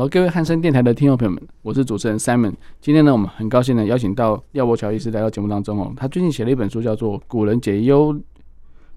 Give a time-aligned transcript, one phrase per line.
[0.00, 2.54] 好，各位汉声电台的听众朋友们，我是主持人 Simon。
[2.80, 5.92] 今天呢，我们很高兴的邀请到廖柏乔医师来到节目当中哦。
[5.94, 8.18] 他最近写了一本书，叫做《古人解忧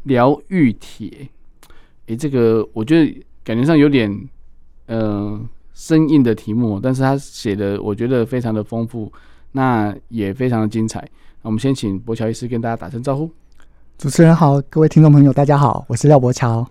[0.03, 1.09] 疗愈帖》。
[2.05, 4.09] 诶，这个我觉得感觉上有点
[4.87, 9.11] 嗯、生硬的题目，但是他写的我觉得非常的丰富，
[9.51, 11.01] 那也非常的精彩。
[11.41, 13.29] 那我们先请柏乔医师跟大家打声招呼。
[13.97, 16.65] 主持人好，各位听众朋友大家好，我是廖柏乔。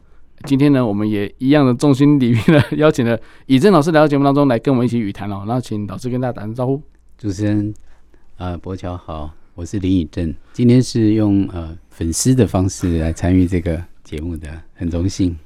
[0.44, 5.44] 今天呢，我们也一样的重心礼聘的邀请了以正老师来到节目当中来跟我们一起语谈哦。
[5.46, 6.80] 那请老师跟大家打声招呼。
[7.16, 7.72] 主持人，
[8.38, 10.34] 呃，博乔好，我是林以正。
[10.52, 15.36] 今天是用呃粉丝的方式来参与这个节目的，很荣幸。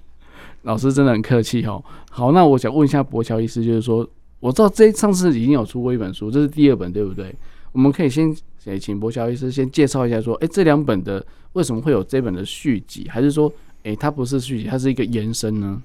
[0.62, 1.84] 老师真的很客气哦。
[2.10, 4.08] 好，那我想问一下博乔医师，就是说，
[4.40, 7.34] 我知道这上次已经有出过一本书，这是第二本，对不对？
[7.72, 13.52] 我们可以先也请博乔医师先介绍一下，说，哎，这两本的为什么会有这本的续集，还是说？
[13.86, 15.80] 诶、欸，它不是续集，它是一个延伸呢。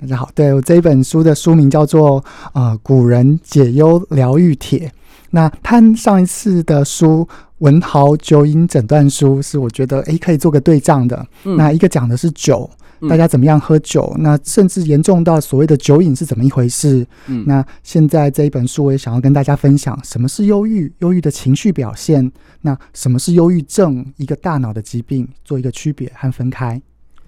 [0.00, 4.86] 大家好，对，我这一本书的书名叫做《呃古人解忧疗愈帖》。
[5.30, 7.26] 那它上一次的书
[7.58, 11.26] 《文豪酒瘾诊断书》是我觉得诶可以做个对仗的。
[11.42, 12.70] 嗯、那一个讲的是酒，
[13.08, 14.12] 大家怎么样喝酒？
[14.16, 17.04] 嗯、那甚至严重到所谓的酒瘾是怎么一回事？
[17.26, 22.30] 嗯、那现在这一本书我也想要跟大家分享什么是忧郁，忧郁的情绪表现。
[22.60, 24.06] 那什么是忧郁症？
[24.18, 26.80] 一个大脑的疾病，做一个区别和分开。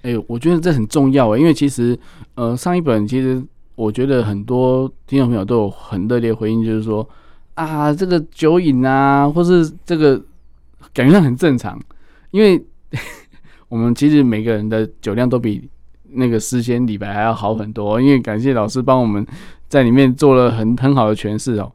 [0.03, 1.99] 哎、欸，我觉得这很重要诶，因为其实，
[2.35, 3.43] 呃，上一本其实
[3.75, 7.07] 我觉得很多听众朋友都有很热烈回应，就是说
[7.55, 10.23] 啊，这个酒瘾啊，或是这个
[10.95, 11.79] 感觉上很正常，
[12.31, 12.63] 因为
[13.69, 15.69] 我们其实每个人的酒量都比
[16.13, 19.25] 那个诗仙李白还要好很多，因为感谢老师帮我们
[19.69, 21.71] 在里面做了很很好的诠释哦。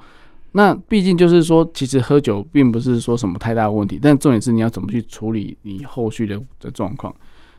[0.52, 7.14] 那毕竟就是说，其实喝酒并不是说什么太大的问题，但重点是你要怎么去处理你后续的的状况。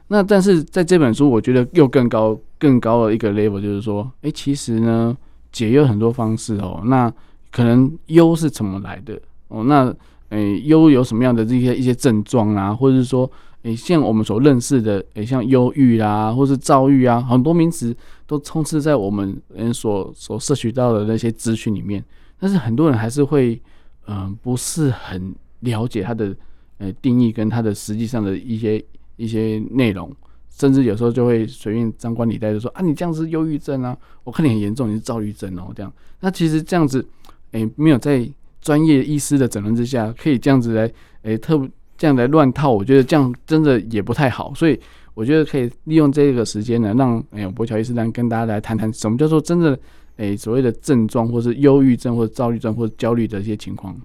[0.09, 5.17] 那但是在这本书，我觉得又更高、更高的一个 level，就是说，诶、欸，其实呢，
[5.51, 6.81] 解忧很多方式哦。
[6.85, 7.13] 那
[7.51, 9.65] 可能忧是怎么来的哦？
[9.65, 9.93] 那
[10.29, 12.73] 诶，忧、有什么样的这些一些症状啊？
[12.73, 13.29] 或者是说，
[13.63, 17.93] 诶、像我们所认识的，诶、像忧郁啊，或是躁郁啊，很多名词
[18.29, 22.05] 都充斥在我们人所所摄取到的那些资讯里面。
[22.39, 23.61] 但是很多人还是会，
[24.07, 26.33] 嗯、不是很了解它的
[26.79, 28.85] 呃定义跟它的实际上的一些。
[29.17, 30.15] 一些内容，
[30.51, 35.93] 甚至有时候就会随便张冠李戴的说啊，你这样是忧郁症啊，我看你很严重，你是躁郁症哦，这样。
[36.21, 37.07] 那其实这样子，
[37.53, 38.29] 哎、没有在
[38.61, 40.91] 专业医师的诊断之下，可以这样子来，
[41.23, 41.61] 哎、特
[41.97, 44.53] 这样来乱套，我觉得这样真的也不太好。
[44.55, 44.79] 所以
[45.15, 49.79] 我觉得可以利用这个时间呢，让哎、博，乔医师来跟大家来谈谈什么叫做真的，
[50.17, 53.97] 哎、所谓的症状，或是忧郁症，或者躁郁症，或者焦虑的一些情况。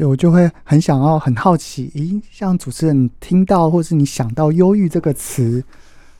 [0.00, 5.62] 对，我就会很想要很好奇，咦，像主持人听到或是你想到“忧郁”这个词，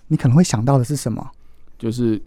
[0.09, 1.27] 你可能会想到的是什么？
[1.79, 2.21] 就是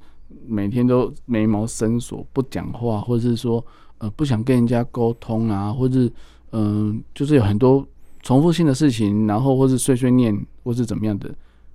[0.48, 3.64] 每天都眉毛深锁，不讲话，或者是说
[4.00, 6.10] 呃不想跟人家沟通啊，或者
[6.54, 7.88] 嗯、就是有很多
[8.24, 11.30] 重复性的事情，然后或是碎碎念，或是怎么样的，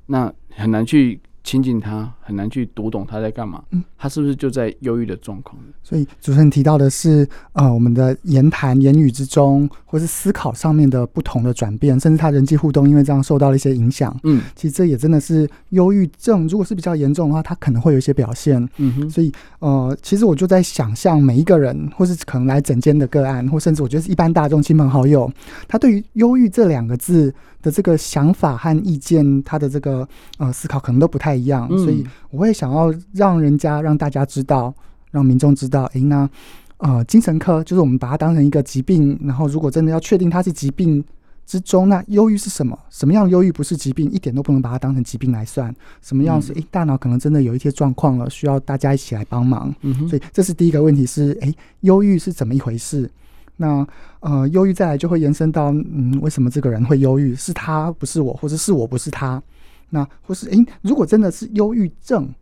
[0.06, 1.21] 那很难去。
[1.44, 5.56] 亲近他很难去读懂他在干嘛，嗯，他是不是就在忧郁的状况？
[5.82, 14.15] 所以主持人提到的是，呃，我们的言谈、言语之中，或是思考上面的不同的转变，甚至他人际互动因为这样受到了一些影响。
[14.25, 16.47] 嗯，其实这也真的是忧郁症。
[16.49, 18.62] 如果是比较严重的话，他可能会有一些表现。
[18.76, 25.31] 嗯哼，所以呃，其实我就在想象每一个人，或是可能来诊间的个案，或甚至我觉得是一般大众亲朋好友，
[25.66, 27.32] 他对于忧郁这两个字
[27.69, 34.75] 的这个想法和意见，他的这个呃思考可能都不太一样，所以我会想要让人家让大家知道，
[35.11, 36.29] 让民众知道，诶，那
[36.79, 41.05] 呃，精神科就是我们把它当成一个疾病，然后如果真的要确定它是疾病
[41.44, 42.79] 之中，那忧郁是什么？
[42.88, 44.11] 什么样的忧郁不是疾病？
[44.11, 45.75] 一点都不能把它当成疾病来算。
[46.00, 49.75] 什么样是诶，大脑可能真的有一些状况了，需要大家一起来帮忙。
[50.09, 53.11] 所以这是第一个问题是，诶，忧郁是怎么一回事？
[53.60, 53.87] 那
[54.20, 57.34] 呃，忧郁再来就会延伸到，嗯，为什么这个人会忧郁？
[57.34, 59.43] 是他不是我，或者是我不是他？
[59.90, 62.32] 那或是诶，如果真的是忧郁症，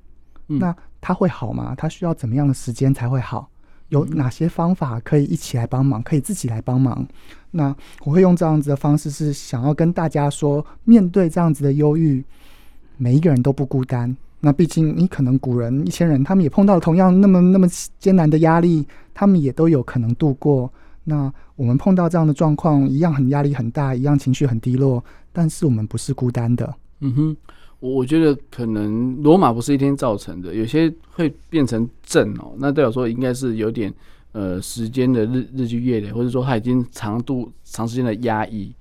[0.46, 1.74] 那他会好吗？
[1.76, 3.48] 他需要怎么样的时间才会好？
[3.88, 7.06] 有哪些方法可以一起来帮忙，可以自己来帮忙。
[7.52, 7.74] 那
[8.04, 12.22] 我会用这样子的方式，是想要跟大家说，面对这样子的忧郁，
[12.96, 14.14] 每一个人都不孤单。
[14.40, 17.66] 那毕竟你可能古人一千人，他们也碰到同样那么那么
[17.98, 20.70] 艰难的压力，他们也都有可能度过。
[21.08, 26.74] 那我们碰到这样的状况，一样很压力很大，一样情绪很低落，但是我们不是孤单的。
[26.98, 27.36] 嗯哼，
[27.78, 33.94] 我我觉得可能罗马不是一天造成的，有些会变成症哦，那代表说应该是有点
[34.32, 38.74] 呃时间的日日积月累，或者说他已经长度长时间的压抑，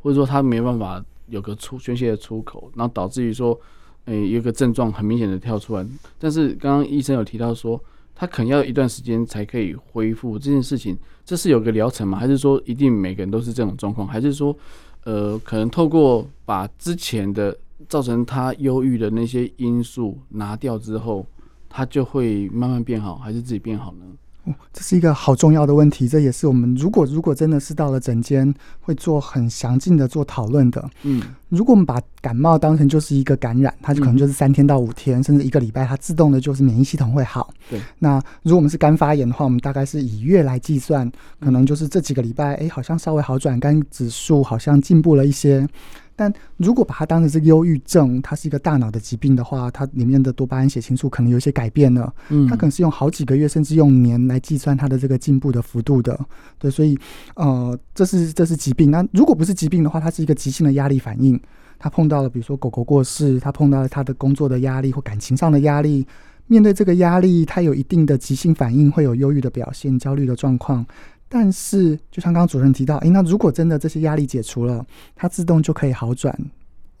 [0.00, 3.58] 或者说他没办法有个出宣泄的出口，然后导致于说，
[4.04, 5.84] 诶、呃、有一个症状很明显的跳出来，
[6.20, 7.82] 但是刚刚医生有提到说。
[8.14, 12.18] 他可能要一段时间才可以恢复这件事情，这是有个疗程吗？
[12.18, 14.06] 还是说一定每个人都是这种状况？
[14.06, 14.56] 还是说，
[15.04, 17.56] 呃，可能透过把之前的
[17.88, 21.26] 造成他忧郁的那些因素拿掉之后，
[21.68, 24.04] 他就会慢慢变好，还是自己变好呢？
[24.44, 30.90] 哦，这是一个好重要的问题，这也是我们如果如果真的是到了诊间会做很详尽的做讨论的。
[31.02, 37.54] 嗯，如果我们把感冒当成就是一个感染，它就可能就是三天到五天，嗯、甚至一个礼拜，它自动的就是免疫系统会好。
[37.70, 45.68] 对，那如果我们是肝发炎的话，我们大概是以月来计算，可能就是这几个礼拜，哎，好像稍微好转，肝指数好像进步了一些。
[46.14, 52.12] 但如果把它当成是忧郁症，它是一个大脑的疾病的话，它里面的多巴胺、血清素可能有一些改变了。
[52.28, 56.18] 嗯，它可能是用好几个月，甚至用年来计算它的这个进步的幅度的。
[56.58, 56.98] 对，所以
[57.36, 58.90] 呃，这是这是疾病。
[58.90, 61.40] 那如果不是疾病的话，它是一个急性的压力反应。
[61.78, 66.06] 他碰到了，比如说狗狗过世，他碰到了他的工作的压力或感情上的压力。
[66.46, 70.84] 面对这个压力，他有一定的急性反应，会有忧郁的表现、焦虑的状况。
[71.34, 74.84] 但是，就像刚刚主任提到，诶，那如果真的这些压力解除了，
[75.16, 76.38] 它自动就可以好转。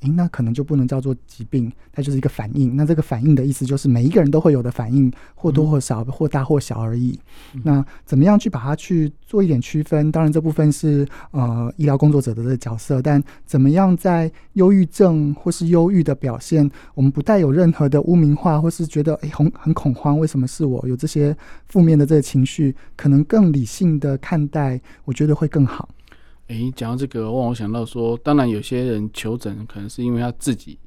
[0.02, 2.76] 诶，那可能就不能叫做疾病，它就是一个反应。
[2.76, 7.18] 那这个反应的意思就是每一个人都会有的反应，或多或少，或大或小而已。
[7.54, 10.10] 嗯、那怎么样去把它去做一点区分？
[10.12, 13.00] 当然，这部分是呃医疗工作者的这个角色。
[13.00, 21.36] 但怎么样在忧郁症或是忧郁的表现，我们不带有任何的污名化，或是觉得诶很很恐慌，为什么是我有这些
[21.68, 22.74] 负面的这个情绪？
[22.96, 25.88] 可能更理性的看待，我觉得会更好。
[26.52, 30.78] 诶、欸，讲到这个，让我想到说，当然有些人求诊可能是因为他自己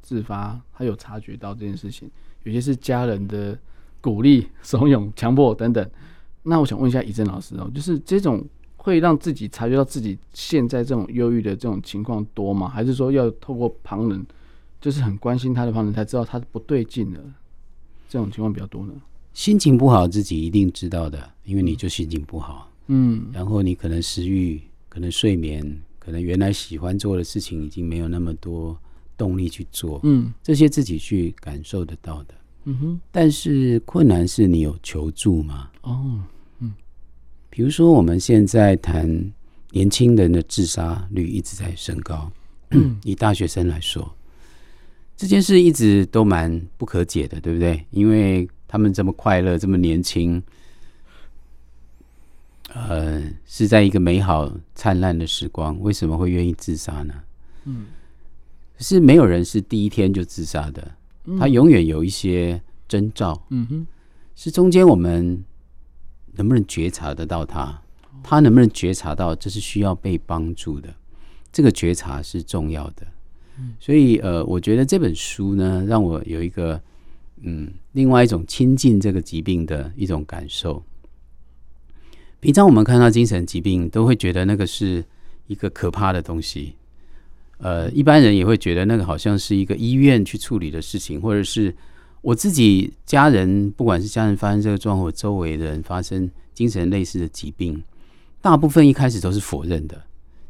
[0.00, 2.08] 自发，他有察觉到这件事情；
[2.44, 3.58] 有些是家人的
[4.00, 5.90] 鼓励、怂恿、强迫等等。
[6.44, 12.68] 那我想问一下怡正老师哦，就是这种会让自己察觉到自己现在这种忧郁的这种情况多吗？
[12.68, 14.24] 还是说要透过旁人，
[14.80, 17.20] 就是很关心他的旁人才知道他不对劲了？
[18.08, 18.92] 这种情况比较多呢？
[19.34, 24.60] 心情不好自己一定知道的，因为你就心情不好，嗯，然后你可能食欲。
[24.88, 28.78] 可能睡眠，可能原来喜欢做的事情已经没有那么多
[29.16, 33.00] 动力去做，嗯，这些自己去感受得到的，嗯哼。
[33.10, 35.70] 但是困难是你有求助吗？
[35.82, 36.22] 哦，
[36.60, 36.72] 嗯。
[37.50, 39.32] 比如说我们现在谈
[39.72, 42.30] 年轻人的自杀率一直在升高，
[42.70, 44.14] 嗯， 以大学生来说，
[45.16, 47.84] 这件事一直都蛮不可解的，对不对？
[47.90, 50.42] 因为他们这么快乐，这么年轻。
[52.68, 57.14] 呃，是在一个美好灿烂的时光，为什么会愿意自杀呢？
[57.64, 57.86] 嗯，
[58.78, 60.94] 是没有人是第一天就自杀的，
[61.38, 63.42] 他永远有一些征兆。
[63.50, 63.86] 嗯哼，
[64.36, 65.42] 是中间我们
[66.34, 67.82] 能不能觉察得到他？
[68.22, 70.92] 他能不能觉察到这是需要被帮助的？
[71.50, 73.06] 这个觉察是重要的。
[73.80, 76.80] 所以呃，我觉得这本书呢，让我有一个
[77.42, 80.82] 嗯，另外一种亲近这个疾病的一种感受。
[82.40, 85.04] 平常我们看到精神疾病，都会觉得那个是
[85.48, 86.74] 一个可怕的东西。
[87.58, 91.74] 呃，一般人也会觉得那个好像是一个医院去处理的事情，或者是
[92.20, 97.82] 我自己家人，不管是家人发生这个状况，周围的人发生精神类似的疾病，
[98.40, 100.00] 大部分一开始都是否认的，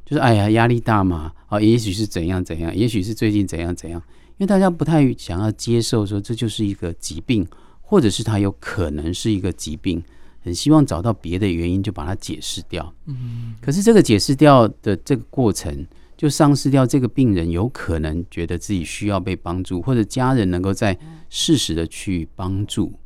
[0.04, 3.98] 就是哎呀压力大嘛，啊，也许是怎样怎样，也许是最近怎样怎样，
[4.36, 7.48] 因为大家不太想要接受说这就是一个疾病，
[7.80, 10.02] 或者是它有可能是一个疾病。
[10.48, 12.94] 很希望找到别的原因，就把它解释掉。
[13.04, 15.86] 嗯，可是这个解释掉的这个过程，
[16.16, 22.98] 就丧失掉这个病人有可能觉得自己需要被帮助，或者家人能够在适时的去帮助。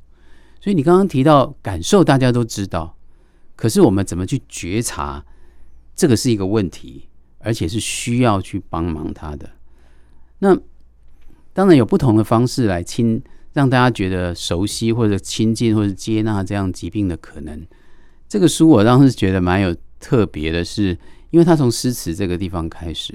[0.60, 2.96] 所以你刚刚提到感受，大家都知道，
[3.56, 5.24] 可是我们怎么去觉察，
[5.96, 7.08] 这个是一个问题，
[7.40, 9.50] 而且是需要去帮忙他的。
[10.38, 10.56] 那
[11.52, 13.20] 当然有不同的方式来亲。
[13.52, 17.66] 让大家觉得熟悉或者亲近或者接纳这样疾病的可能，
[18.28, 20.98] 这个书我当时觉得蛮有特别的是，是
[21.30, 23.14] 因为它从诗词这个地方开始。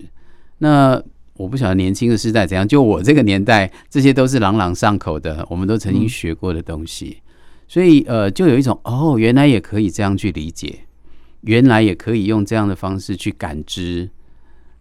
[0.59, 1.01] 那
[1.33, 7.21] 我不晓得年轻的时代怎样，就我这个年代，这些都是朗朗上口的，我们都曾经学过的东西。
[7.67, 10.79] 所以呃，就有一种哦，原来也可以这样去理解，
[11.41, 14.09] 原来也可以用这样的方式去感知。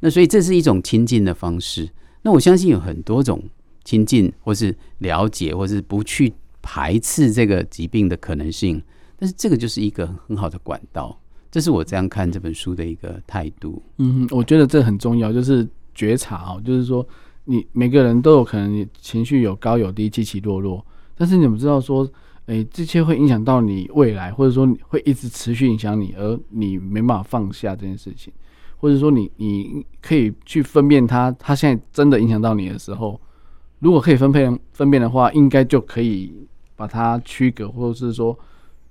[0.01, 1.91] 那所以这是一种亲近的方式。
[2.23, 3.43] 那我相信有很多种
[3.87, 8.83] 亲近，或是了解，或是不去排斥这个疾病的可能性。
[9.17, 11.19] 但是这个就是一个很好的管道。
[11.51, 13.81] 这是我这样看这本书的一个态度。
[13.99, 17.07] 嗯，我觉得这很重要，就是觉察哦，就是说
[17.45, 20.85] 你每个人都有可能情绪有高有低，起起落落。
[21.17, 22.07] 但是你们知道说，
[22.47, 28.33] 哎，这些会影响到你未来，或者说会一直持续影响你，而你没办法放下这件事情。
[28.77, 33.19] 或者说你，你你可以去分辨它，它现在真的影响到你的时候，
[33.79, 36.33] 如果可以分配分辨的话，应该就可以
[36.75, 38.39] 把它区隔，或者是说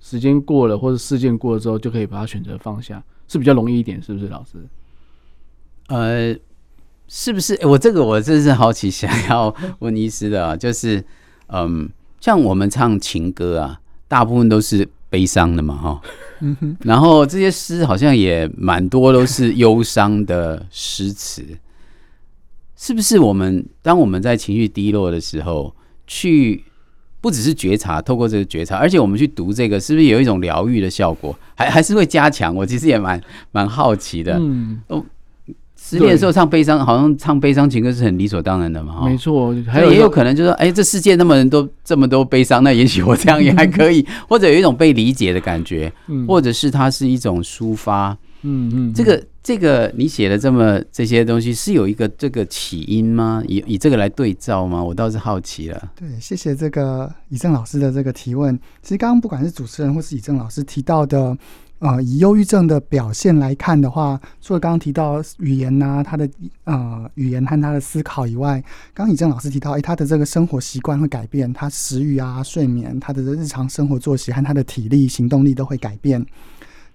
[0.00, 4.52] 时间过了，或者事件过了之后，就可以把它选择放下，是比较容易一点，是不是，老师？
[5.88, 6.36] 呃，
[7.08, 7.58] 是不是？
[7.66, 11.04] 我这个我真是好奇，想要问医师的啊，就是
[11.48, 11.88] 嗯，
[12.20, 16.00] 像我们唱情歌啊，大部分都是悲伤的嘛，哈。
[16.80, 21.42] 然后这些诗好像也蛮多，都是忧伤的诗词，
[22.76, 23.18] 是不是？
[23.18, 25.74] 我们当我们在情绪低落的时候，
[26.06, 26.62] 去
[27.20, 31.36] 不只是觉察，透过这个觉察，而且我们去读这个，是不是有一种疗愈的效果？
[31.54, 32.54] 还 还是会加强？
[32.54, 33.20] 我其实也蛮
[33.52, 34.38] 蛮好奇的。
[34.38, 35.04] 嗯，哦。
[35.78, 39.04] 失恋的时候唱悲伤，好像唱悲伤情歌是很理所当然的嘛。
[39.04, 45.92] 没错，还有也有可能就是说，哎，这世界那么人都这么多悲伤，那也许我这样也还可以， 或者有一种被理解的感觉，
[46.26, 48.16] 或者是它是一种抒发。
[48.42, 53.40] 嗯嗯，这个这个你写的这么这些东西是有一个这个起因吗？
[53.46, 54.82] 以以这个来对照吗？
[54.82, 55.92] 我倒是好奇了。
[55.94, 58.58] 对，谢谢这个以正老师的这个提问。
[58.82, 61.38] 其实刚刚不管是主持人或是以正老师提到的。
[61.78, 66.26] 呃，以忧郁症的表现来看的话，除了刚刚提到语言呐、他的
[66.64, 76.24] 呃语言和他的思考以外，刚刚以正老师提到，哎，他的这个生活习惯会改变，他食欲啊、睡眠，他的日常生活作息和他的体力、行动力都会改变。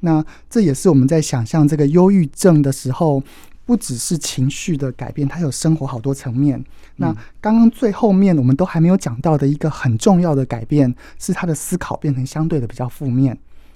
[0.02, 3.24] 那这也是我们在想象这个忧郁症的时候，
[3.66, 6.64] 不只是情绪的改变，它有生活好多层面。
[6.98, 13.36] 那刚刚最后面我们都还没有讲到的一个很重要的改变，是他的思考变成相对的比较负面。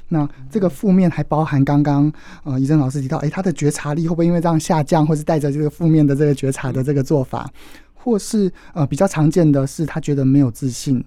[0.09, 2.11] 那这个负面还包含刚刚
[2.43, 7.49] 呃，以正老师提到，诶，他的觉察力会不会因为这样下降，或是带着这个负面的这个觉察的这个做法，
[7.95, 11.03] 或是呃比较常见的是他觉得没有自信，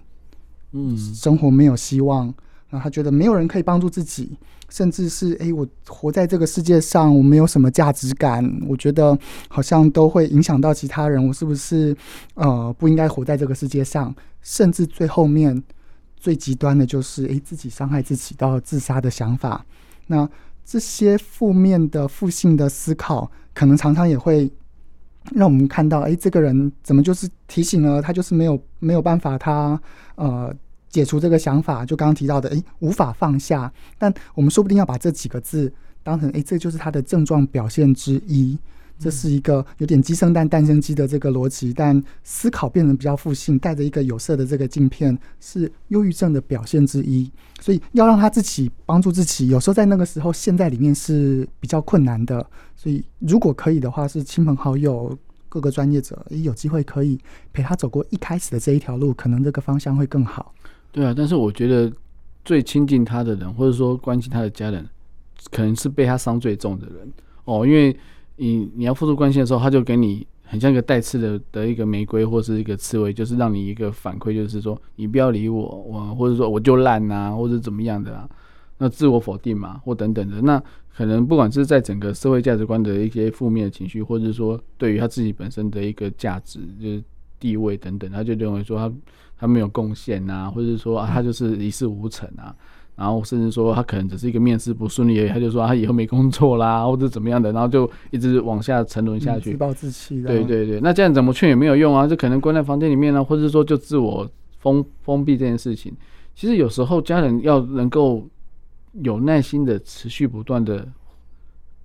[0.73, 2.25] 嗯，生活没有希望，
[2.69, 4.31] 然后他觉得没有人可以帮助自己，
[4.69, 11.95] 甚至是诶，我活在这个世界上，我没有什么价值感，我觉得好像都会影响到其他人，我是不是
[12.35, 15.63] 呃不应该活在这个世界上，甚至最后面。
[16.21, 19.65] 最极端的就是，诶，自己伤害自己到自杀的想法。
[20.07, 20.29] 那
[20.65, 24.51] 这些负面的负性的思考，可能常常也会
[25.31, 29.79] 让我们看到，诶，这个人怎么就是提醒了他，就是没有没有办法他，
[30.17, 30.53] 他呃
[30.89, 31.85] 解除这个想法。
[31.85, 33.71] 就刚刚提到的，诶，无法放下。
[33.97, 35.71] 但我们说不定要把这几个字
[36.03, 38.57] 当成，诶，这就是他的症状表现之一。
[39.01, 47.31] 这是一个有点鸡生蛋，蛋生鸡的这个逻辑，但思考变成比较负性，带着一个有色的这个镜片，是忧郁症的表现之一。
[47.61, 52.45] 所以要让他自己帮助自己，有时候在那个时候陷在里面是比较困难的。
[52.75, 55.17] 所以如果可以的话，是亲朋好友、
[55.47, 57.17] 各个专业者，也有机会可以
[57.53, 60.53] 陪他走过一开始的这一条路，可能这个方向会更好。
[60.91, 61.91] 对啊，但是我觉得
[62.43, 64.87] 最亲近他的人，或者说关心他的家人，
[65.51, 67.11] 可能是被他伤最重的人
[67.45, 67.95] 哦，因为。
[68.41, 78.29] 你你要付出关心的时候，他就给你很像一个带刺的的一个玫瑰，或是一个刺猬，就是让你一个反馈，就是说你不要理我，我或者说我就烂呐、啊，或者怎么样的啊，
[78.77, 80.63] 那自我否定嘛，或等等的，那
[80.95, 87.03] 可能不管是在整个社会价值观的一些负面的情绪，或者说对于他自己本身的一个价值就是
[87.41, 88.89] 地位等等，他就认为说他
[89.39, 92.53] 他没有贡献呐，或者说啊他就是一事无成啊。
[92.95, 100.27] 然后甚至说他可能只是一个面试不顺利而已，他就说他以后没工作啦， 或者怎么样的，然后就一直往下沉沦下去，自暴自弃的。
[100.27, 105.95] 对对对，那这样怎么劝也没有用啊，就可能关在房间里面呢，或者说就自我封封闭这件事情。
[106.35, 108.27] 其实有时候家人要能够
[109.01, 110.85] 有耐心的持续不断的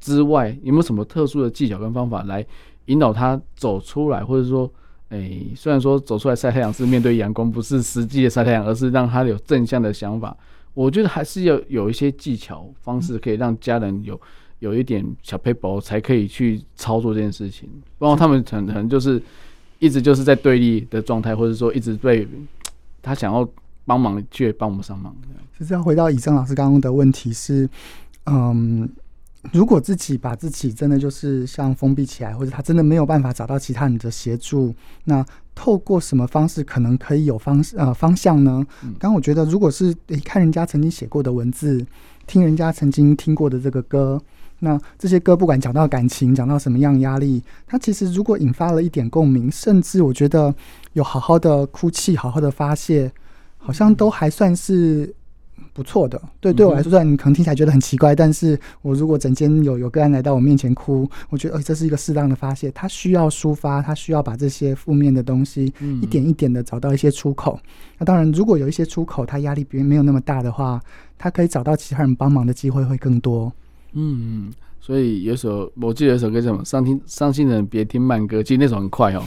[0.01, 2.45] 之外，有没有什么特殊的技巧跟方法来
[2.87, 4.69] 引导他走出来，或者说，
[5.15, 10.37] 哎，虽然说走出来晒太阳是面对阳光，不是实际的晒太阳，而是让他有正向的想法。
[10.73, 14.21] 我觉得还是要有一些技巧方式，可以让家人有
[14.59, 17.69] 有一点小撇步，才可以去操作这件事情。
[17.97, 19.23] 不然他们可能就是
[19.79, 22.27] 一直就是在对立的状态，或者说一直被
[23.01, 23.49] 他想要
[23.85, 25.15] 帮忙却帮不上忙。
[25.57, 27.69] 其实要回到以正老师刚刚的问题是，
[28.27, 28.91] 嗯。
[29.53, 34.75] 如果自己把自己真的就是像封闭起来，或者他真的没有办法找到其他人的协助，
[35.05, 35.25] 那
[35.55, 38.65] 透过什么方式可能可以有方式呃方向呢？
[38.83, 41.85] 刚刚我觉得，如果是诶看人家曾经写过的文字，
[42.27, 44.21] 听人家曾经听过的这个歌，
[44.61, 50.55] 那这些歌不管讲到感情，讲到什么样压力，它其实如果引发了一点共鸣，甚至我觉得
[50.95, 53.13] 有好好的哭泣，好好的发泄，
[53.59, 55.15] 好像都还算是。
[55.75, 67.59] 不错的，对，对我来说，虽然你可能听起来觉得很奇怪，但是我如果整间有有个人来到我面前哭，我觉得，呃，这是一个适当的发泄，他需要抒发，他需要把这些负面的东西一点一点的找到一些出口。
[67.99, 70.81] 那当然，如果有一些出口，他压力别没有那么大的话，
[71.19, 73.53] 他可以找到其他人帮忙的机会会更多。
[73.95, 76.65] 嗯，所以有首我记得有首歌叫什么？
[76.65, 79.23] 伤心伤心人别听慢歌，其实那首很快哦，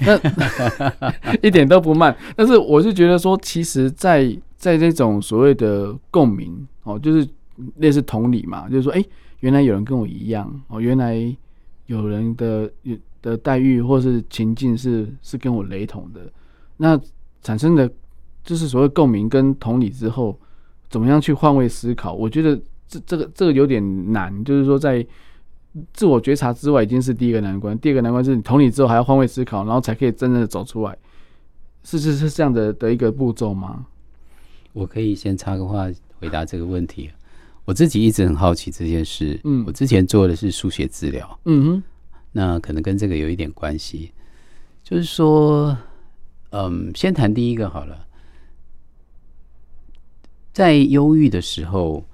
[0.00, 0.16] 那
[1.42, 2.16] 一点都不慢。
[2.36, 7.26] 但是我是觉得说，其实，在在这种所谓的共鸣哦，就是
[7.76, 9.02] 类似同理嘛，就是说，哎、
[9.40, 11.14] 原来有人跟我一样哦，原来
[11.86, 12.70] 有人的
[13.22, 16.20] 的待遇或是情境是是跟我雷同的，
[16.76, 17.00] 那
[17.40, 17.88] 产生的
[18.42, 20.36] 就是所谓共鸣跟同理之后，
[20.90, 22.12] 怎么样去换位思考？
[22.12, 25.06] 我觉得这这个这个有点难，就是说在
[25.92, 30.98] 自我觉察之外，已经是第一个难关，第二个难关是你同理之后还要换位思考，然后才可以真正的走出来，
[31.84, 33.86] 是是是这样的的一个步骤吗？
[34.78, 37.10] 我可以先插个话回答这个问题。
[37.64, 39.38] 我自己一直很好奇这件事。
[39.42, 41.40] 嗯，我之前做的是书写治疗。
[41.46, 41.82] 嗯哼，
[42.30, 44.12] 那可能跟这个有一点关系。
[44.84, 45.76] 就是说，
[46.50, 48.06] 嗯，先谈第一个好了。
[50.52, 52.06] 在忧郁的时候，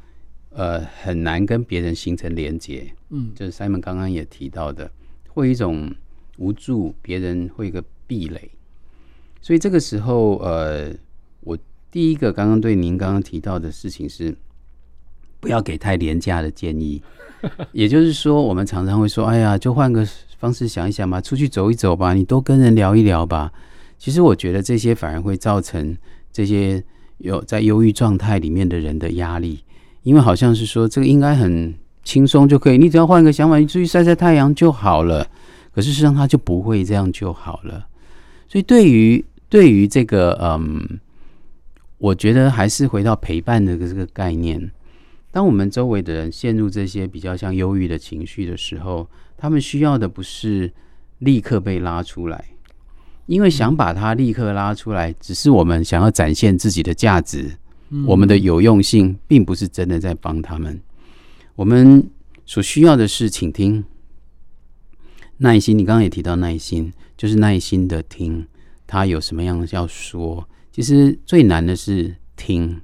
[0.51, 2.91] 呃，很难跟别人形成连接。
[3.11, 4.91] 嗯，就是 Simon 刚刚也提到的，
[5.29, 5.95] 会有一种
[6.39, 8.51] 无助，别人会一个壁垒。
[9.43, 10.97] 所以这个时候，呃，我。
[11.95, 14.37] 第一个，刚刚对您刚刚提到的事情是，
[15.39, 17.01] 不要给太廉价的建议。
[17.71, 20.05] 也就是说，我们常常会说：“哎呀，就换个
[20.37, 23.53] 方式想一想吧，出去走一走吧，你多跟人聊一聊吧。”
[23.97, 25.97] 其实，我觉得这些反而会造成
[26.33, 26.83] 这些
[27.19, 29.63] 有在忧郁状态里面的人的压力，
[30.03, 31.73] 因为好像是说这个应该很
[32.03, 35.25] 轻松就可以，你只要换个想法，你出去晒晒太阳就好了。
[35.73, 37.87] 可是事实上，他就不会这样就好了。
[38.49, 40.99] 所以，对于对于这个嗯。
[42.05, 44.71] 我觉得还是回到陪伴的这个概念。
[45.31, 50.71] 当我们周围的人陷入这些比较像忧郁的情绪的时候，他们需要的不是
[51.21, 52.45] 立刻被拉出来，
[53.25, 57.57] 因为想把它立刻拉出来，只是我们想要展现自己的价值，
[58.07, 60.79] 我们的有用性，并不是真的在帮他们。
[61.55, 62.07] 我们
[62.45, 63.83] 所需要的是倾听、
[65.39, 65.79] 耐心。
[65.79, 68.47] 你刚刚也提到耐心，就是耐心的听
[68.87, 70.47] 他有什么样的要说。
[70.75, 72.81] 其实最难的是听，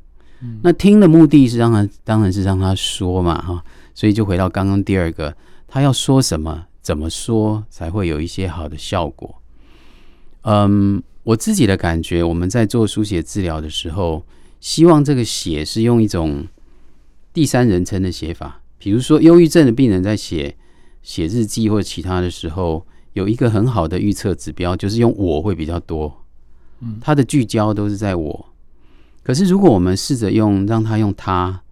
[0.62, 3.64] 那听的目的是让他，当然是让他说嘛，哈，
[3.96, 9.42] 所以就回到刚刚第二个，他要说什么，怎么说才会有一些好的效果。
[10.42, 14.24] 嗯，我自己的感觉，我们在做书写治疗的时候，
[14.60, 16.46] 希望这个写是用一种
[17.32, 20.54] 第三人称的写法，比如说忧郁症的病人在写
[21.02, 26.19] 写日记或其他的时候，有一个很好的预测指标，就是用我会比较多。
[27.00, 28.46] 他的聚焦都是在我，
[29.22, 31.62] 可是如果我们试着用让他用他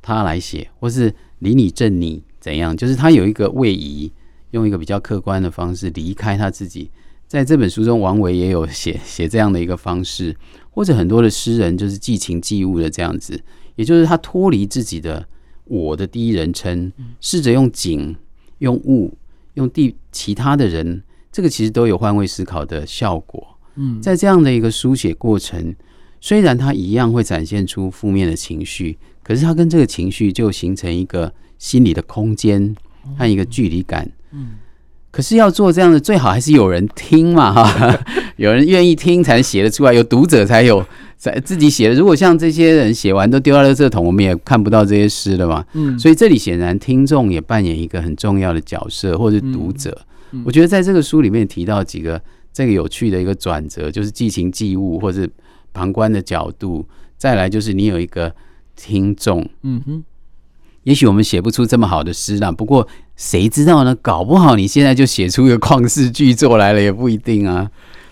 [0.00, 4.12] 他来写，或是离你正你怎样，就是他有一个位移，
[4.50, 6.90] 用一个比较客观的方式离开他自己。
[7.26, 10.36] 在这本书中，王维也有写 写这样的一个方式，
[10.70, 13.42] 或者很多的诗人就是寄情寄物的这样子，
[13.76, 15.26] 也就是他脱离自己的
[15.64, 18.14] 我的第一人称，试着用景、
[18.58, 19.16] 用物、
[19.54, 23.51] 用地其他的人，这个其实都有换位思考的效果。
[23.76, 25.74] 嗯，在这样的一个书写过程，
[26.20, 32.74] 虽然他一样会展现出负面的情绪，可是他跟这个情绪就形成一个心理的空间
[33.16, 34.10] 和一个距离感。
[34.32, 34.50] 嗯，
[35.10, 38.04] 可是要做这样的，最好还是有人听嘛，哈，
[38.36, 40.84] 有人愿意听才写得出来，有读者才有
[41.16, 41.94] 在自己写的。
[41.94, 45.64] 如果像这些人写完都丢到垃圾桶，我们也看不到这些诗了嘛。
[45.72, 49.96] 嗯，所以这里显然听众也扮演一个很重要的角色，或者读者。
[50.44, 52.20] 我觉得在这个书里面提到几个。
[52.52, 55.28] 这个有趣的一个转折，就是寄情寄物，或是
[55.72, 56.86] 旁观的角度。
[57.16, 58.34] 再来就是你有一个
[58.76, 60.04] 听众，嗯哼。
[60.82, 63.94] 也许我们写不出这么好的诗啦，不过谁知道呢？
[64.02, 67.70] 搞不好你现在就写出一个旷世巨作来了，也不一定啊。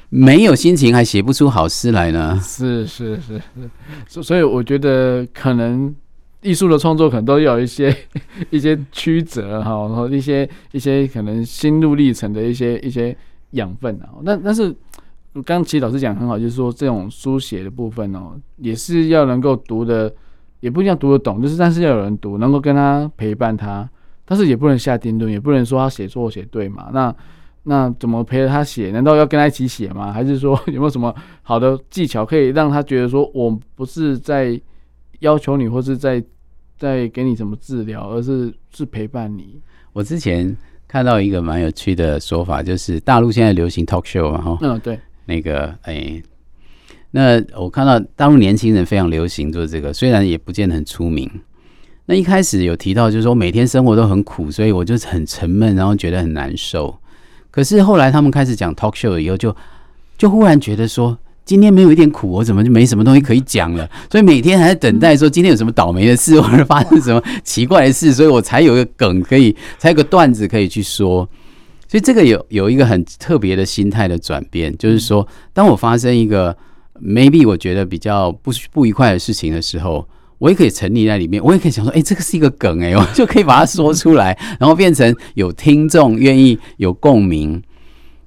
[0.08, 2.40] 没有心情还写不出好诗来呢。
[2.40, 3.42] 是是是
[4.08, 5.92] 是，所以我觉得可能
[6.42, 7.92] 艺术的创作可能都要有一些
[8.50, 13.16] 一些曲折哈，然后一些一些可能心路历程的一些一些。
[13.52, 14.70] 养分啊，那但是
[15.32, 20.12] 刚刚其实老师讲很好，就是说这种书写的部分哦，也是要能够读的，
[20.60, 23.88] 也不一定要读得懂，就是但是要有人读，能够跟他陪伴他，
[24.24, 26.90] 但是也不能下定论，也不能说他写错写对嘛。
[26.92, 27.14] 那
[27.62, 28.90] 那怎么陪着他写？
[28.90, 30.12] 难道要跟他一起写吗？
[30.12, 34.60] 还是说 有没有什么好的技巧可以让他觉得说，我不是在
[35.20, 36.22] 要求你，或是在
[36.76, 39.60] 在给你什么治疗，而是是陪伴你？
[39.92, 40.56] 我之前
[40.90, 46.22] 看到一个蛮有趣的说法，就是大陆现在流行 talk show 嘛，哈，嗯，对，那个哎、欸，
[47.12, 51.30] 那我看到大陆年轻人非常流行做这个，虽然也不见得很出名。
[52.06, 56.92] 那一开始有提到，就是说每天生活都很苦，所以我就很沉闷，然后觉得很难受。
[57.52, 59.56] 可是后来他们开始讲 talk show 以后就，就
[60.18, 61.16] 就忽然觉得说，
[61.50, 63.90] 今天没有一点苦，我怎么就没什么东西可以讲了？
[64.08, 71.28] 所以每天还在等待说今天有什么倒霉的事，或者发生什么奇怪的事，所以我才有一个梗可以， 才有个段子可以去说。
[71.88, 76.56] 所以这个有有一个很特别的心态的转变，就是说，当我发生一个
[77.04, 80.06] maybe 我觉得比较不不愉快的事情的时候，
[80.38, 87.60] 我也可以沉溺在里面，我也可以想说，哎、欸，这个是一个梗、欸，哎， 我就可以把它说出来，然后变成有听众愿意有共鸣。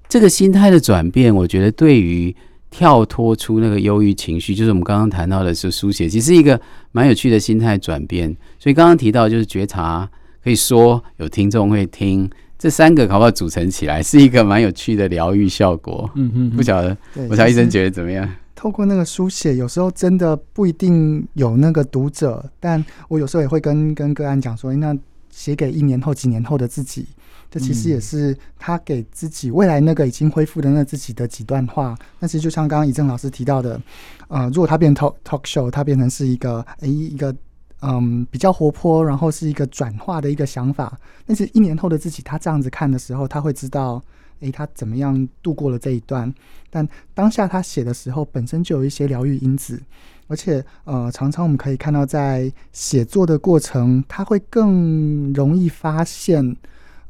[0.10, 2.36] 这个心态的转变，我觉得对于
[2.74, 6.60] 跳脱出那个忧郁情绪，就是我们刚刚谈到的是书写，其实是一个
[6.92, 8.36] 蛮有趣的心态转变。
[8.58, 10.10] 所以刚刚提到就是觉察，
[10.44, 16.10] 可以说有听众会听，这三个搞不好组成起来是一个蛮有趣的疗愈效果。
[16.16, 16.98] 嗯嗯，不晓得，
[17.30, 18.28] 我乔医生觉得怎么样？
[18.56, 24.98] 透过那个书写，有时候真的不一定有那个读者，但我有时候也会跟跟个案讲说，那
[25.30, 27.06] 写给一年后、几年后的自己，
[27.54, 31.96] 这其实也是他给自己未来那个已经恢复的那自己的几段话。
[32.20, 33.80] 但是就像刚刚怡正老师提到的，
[34.28, 37.36] 呃，如果他变 talk talk show，他变成是一个诶一个
[37.82, 40.98] 嗯比较活泼，然后是一个转化的一个想法。
[41.28, 44.02] 但是一年后的自己，他这样子看的时候，他会知道。
[44.40, 46.34] 诶，他怎么样度过了这一段？
[46.70, 49.82] 但当下他写的时候，本身就有一些疗愈因子，
[50.28, 56.58] 而且呃，常常我们可以看到，在写作的过程，他会更容易发现，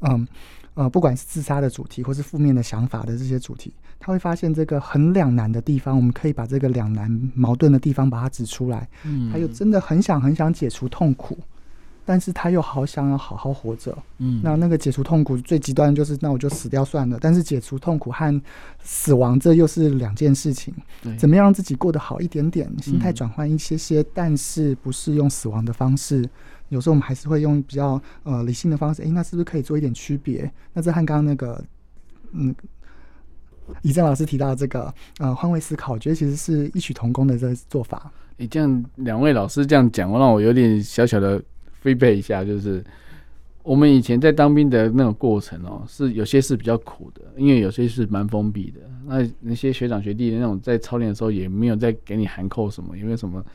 [0.04, 0.28] 嗯
[0.76, 8.90] 呃，不管是自杀的主题，或是负面的想法的这些主题，他会发现这个很两难的地方，我们可以把这个两难矛盾的地方把它指出来。
[9.04, 11.38] 嗯，他又真的很想很想解除痛苦。
[12.06, 17.18] 但是他又好想要好好活着，嗯，那那个解除痛苦最极端就是那我就死掉算了。
[17.22, 18.42] 但是解除痛苦和
[18.84, 26.30] 死亡这又是两件事情，对，怎么样让自己过得好一点点，心态转换一些些，嗯，但是不是用死亡的方式。
[26.74, 30.52] 有时候我们还是会用比较呃理性的方式，诶，那是不是可以做一点区别？
[30.74, 31.64] 那这和刚刚那个
[32.32, 32.54] 嗯，
[33.84, 38.12] 李正老师提到的这个呃换位思考，我觉得其实是异曲同工的这个做法。
[38.38, 41.42] 你这样两位老师这样讲，让我有点小小的。
[41.84, 42.82] 飞背一下，就是
[43.62, 48.80] 我们以前在当兵的那种过程哦，是有些是比较苦的，因为有些是蛮封闭的。
[49.06, 53.46] 那那些学长学弟那种在操练的时候，也没有在给你函扣什么，也没有什么。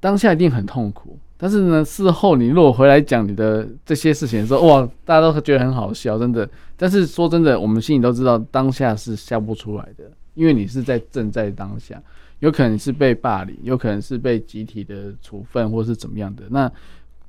[0.00, 6.48] 当下一定很痛苦，但是呢，事后你如果回来讲你的这些事情的时候，哇，大家都觉得很好笑，真的。
[6.76, 12.02] 但是说真的，我们心里都知道，当下是笑不出来的，因为你是在正在当下。
[12.40, 16.44] 有可能是被霸凌，有可能是被集体的处分，或是怎么样的。
[16.50, 16.70] 那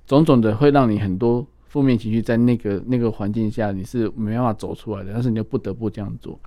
[0.06, 5.12] 种种的会让你很多负面情绪在那个那个环境下，你是没办法走出来的。
[5.14, 6.38] 但是你又不得不这样做。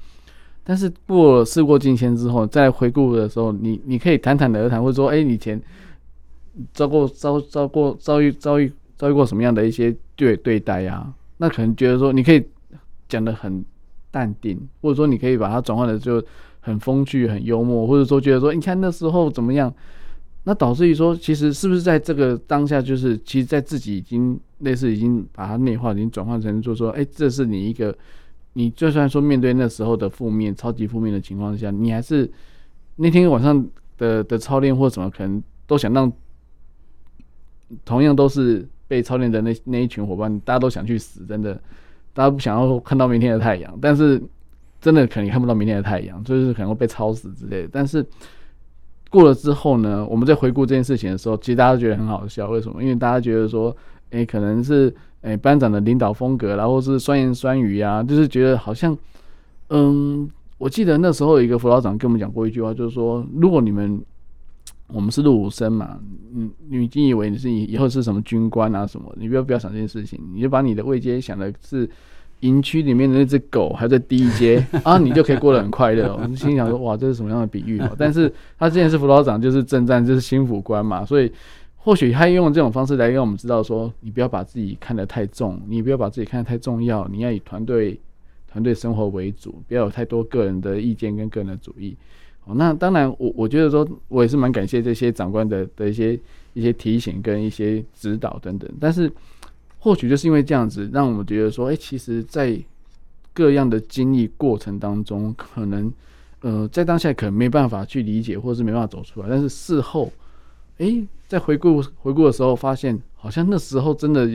[0.63, 5.61] 但是过事过境迁之后，再回顾的时候，你你可以坦坦的而谈，或者说，哎、以前
[6.73, 12.45] 遭过遭遭过遭遇遭遇遭遇过什么样的一些对对待呀、那可能觉得说，你可以
[13.09, 13.65] 讲得很
[14.11, 16.23] 淡定，或者说你可以把它转换的就。
[16.63, 19.75] 很风趣、很幽默，或者说觉得说，你看那时候怎么样？
[20.45, 27.97] 那导致于说，其实是不是在这个当下，就是其实，在自己已经类似已经把它内化，已经转换成就说，哎，这是你一个，
[28.53, 32.31] 你就算说面对那时候的负面、超级负面的情况下，你还是
[32.97, 36.13] 那天晚上的的操练或什么，可能都想让
[37.85, 41.55] 同样都是被操练的那那一群伙伴，大家都想去死，真的，
[42.13, 44.23] 大家不想要看到明天的太阳，但是。
[44.83, 47.69] 真的可能看不到明天的太阳，就是可能会被操死之类的。
[47.71, 48.03] 但是
[49.11, 52.49] 过了之后呢，我们在回顾这件事情的时候，其实大家都觉得很好笑。
[52.49, 52.83] 为什么？
[52.83, 53.77] 因为大家觉得说，
[54.09, 58.97] 哎、可能是哎、班长的领导风格，然后是酸言酸语啊，就是觉得好像，
[59.69, 64.01] 嗯，我记得那时候有一个辅导长跟我们讲过一句话，就是说，如果你们
[64.93, 65.99] 我们是入伍生嘛，
[66.35, 71.89] 嗯，你已经以为你是以以后是什么军官啊什么，你不要不要想这件事情，你就把你的位阶想的是。
[72.41, 76.11] 营区里面的那只狗还在第一阶 啊，你就可以过得很快乐。
[76.15, 77.79] 我们心想说，哇，这是什么样的比喻？
[77.99, 81.31] 但是他之前是辅导长，就是正战，就是心辅官嘛，所以
[81.77, 88.01] 或许他用这种方式来让我们知道说，你不要把自己看得太重，你不要把自己看得太重要，你要以团队
[88.51, 91.95] 团队生活为主，不要有太多个人的意见跟个人的主义。
[92.55, 96.19] 那当然，我我觉得说，我也是蛮感谢这些长官的的一些
[96.55, 99.11] 一些提醒跟一些指导等等，但是。
[99.83, 102.55] 或许就是因为这样子，让我们觉得说，哎、其实，在
[103.33, 105.91] 各样的经历过程当中，可能
[106.43, 110.13] 呃在当下可能没办法去理解，或是没办法走出来，但是事后，
[110.77, 114.29] 哎、欸，在回顾回顾的时候，发现好像那时候真的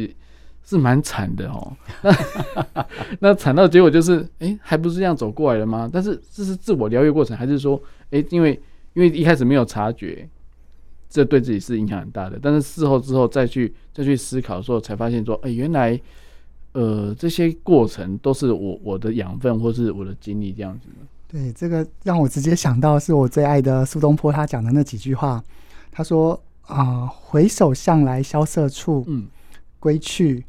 [0.65, 1.71] 是蛮惨的哦。
[2.01, 2.85] 那
[3.21, 5.89] 那惨到结果就是，哎、欸，还不是这样走过来的吗？
[5.91, 8.59] 但是这是自我疗愈过程，还是说，哎、欸，因为
[8.93, 10.27] 因为一开始没有察觉。
[11.07, 15.97] 这对自己是影响很大的，但是事后之后再去再去思考的时候，才发现说，哎，原来，
[16.73, 20.89] 呃，这些过程都是我我的养分，或是我的经历这样子。
[21.29, 25.41] 对，这个让我直接想到是我最爱的苏东坡他讲的那几句话。
[25.89, 29.27] 他说啊、呃，回首向来萧瑟处，嗯，
[29.79, 30.43] 归去，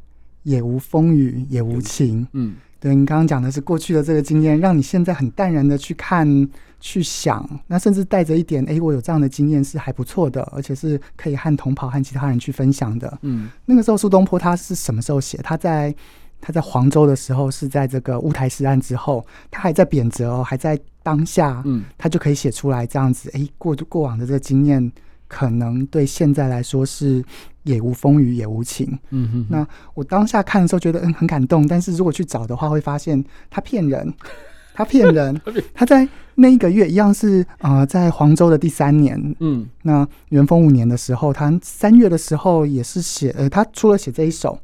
[0.47, 2.55] 也无风雨也无晴，嗯。
[2.79, 6.47] 对，你刚刚讲的是过去的这个经验，让你现在很淡然的去看、
[6.79, 13.17] 去想，那甚至带着一点，哎，我有这样的经验是还不错的，而且是可以和同袍和其他人去分享的。
[13.23, 15.39] 嗯，那个时候苏东坡他是什么时候写？
[15.43, 15.93] 他在
[16.39, 24.91] 他在黄州的时候，是在这个乌台诗案之后，他还在贬谪哦，还在当下，嗯，他就可以写出来这样子，哎，过过往的这个经验。
[25.27, 27.23] 可能对现在来说是
[27.63, 28.97] 也无风雨也无晴。
[29.09, 34.13] 嗯哼，那我当下看的时候觉得嗯很感动，但是如果去找的话，会发现他骗人，
[34.73, 35.41] 他骗人。
[35.73, 44.57] 他在那一个月一样是啊、呃，在黄州的第三年，嗯，那元丰五年的时候，他三月的时候也是写呃，他除了写这一首，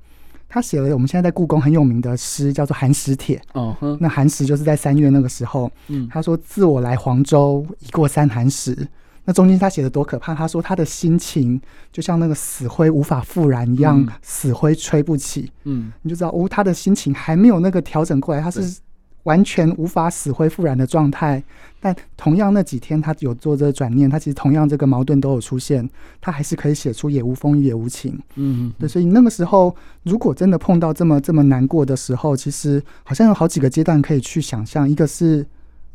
[0.47, 3.41] 他写了我们现在在故宫很有名的诗，叫做《寒食帖》。
[3.59, 8.87] 哦，那寒食就是在三月那个时候，嗯，他说自我来黄州已过三寒食。
[9.25, 10.35] 那中间他写的多可怕？
[10.35, 11.59] 他说他的心情
[11.91, 15.51] 就像那个死灰无法复燃一样，死灰吹不起。
[15.63, 18.79] 嗯，你就知道哦，他的心情还没有那个调整过来，他是
[19.23, 21.41] 完全无法死灰复燃的状态。
[21.79, 28.17] 但同样那几天他有做这个转念，他其实同样这个矛盾都有出现，他还是可以写出也无风雨也无晴。
[28.35, 35.45] 嗯，对，所以那个时候如果真的碰到这么这么难过的时候，其实好像有好几个阶段可以去想象，一个是，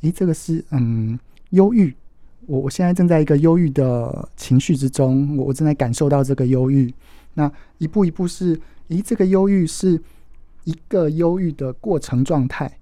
[0.00, 1.18] 诶，这个是嗯
[1.50, 1.94] 忧郁。
[2.48, 6.92] 我我现在正在一个忧郁的情绪之中，我我正在感受到这个忧郁。
[7.34, 8.58] 那一步一步是，
[8.88, 10.00] 咦，这个忧郁是
[10.64, 12.77] 一个忧郁的过程状态。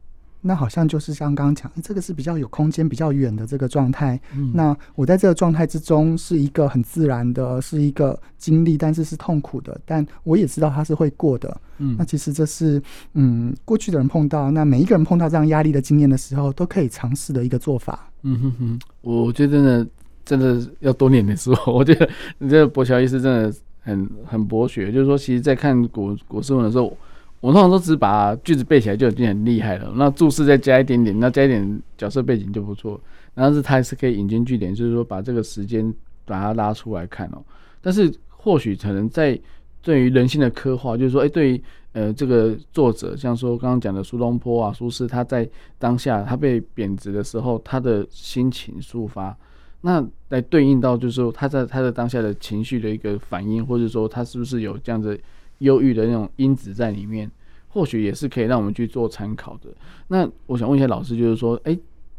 [0.46, 4.18] 那好像就是像刚刚讲，这个是比较有空间、比较远的这个状态。
[4.34, 4.52] 嗯。
[4.54, 9.78] 那我在这个状态之中是一个很自然的，是一个经历，但是是痛苦的。
[9.84, 11.60] 但我也知道它是会过的。
[11.78, 11.96] 嗯。
[11.98, 12.80] 那其实这是，
[13.14, 18.08] 嗯，过去的人碰到，那每一个人碰到这样压力的经验的时候，都可以尝试的一个做法。
[18.22, 19.86] 嗯哼哼，我觉得真的
[20.24, 21.54] 真的要多念点书。
[21.66, 26.96] 我觉得你这个博乔医师真的很很博学，就是说，其实，在看古古诗文的时候，
[27.40, 29.92] 我通常都只把句子背起来就已经很厉害了。
[29.96, 33.00] 那注释再加一点点，那加一点角色背景就不错。
[33.34, 35.92] 然后是他还是可以引经据典，就是说把这个时间
[36.24, 37.44] 把它拉出来看哦。
[37.80, 39.38] 但是或许可能在
[39.82, 41.62] 对于人性的刻画，就是说，哎，对于。
[41.96, 49.34] 呃，这个作者像说刚刚讲的苏东坡啊，苏轼他在当下他被贬谪的时候，他的心情抒发，
[49.80, 55.18] 那来对应到就是说他在他的当下的情绪的一个反应，或者说他是不是有这样子
[55.58, 57.30] 忧郁的那种因子在里面，
[57.68, 59.70] 或许也是可以让我们去做参考的。
[60.08, 61.78] 那我想问一下老师，就是说，哎。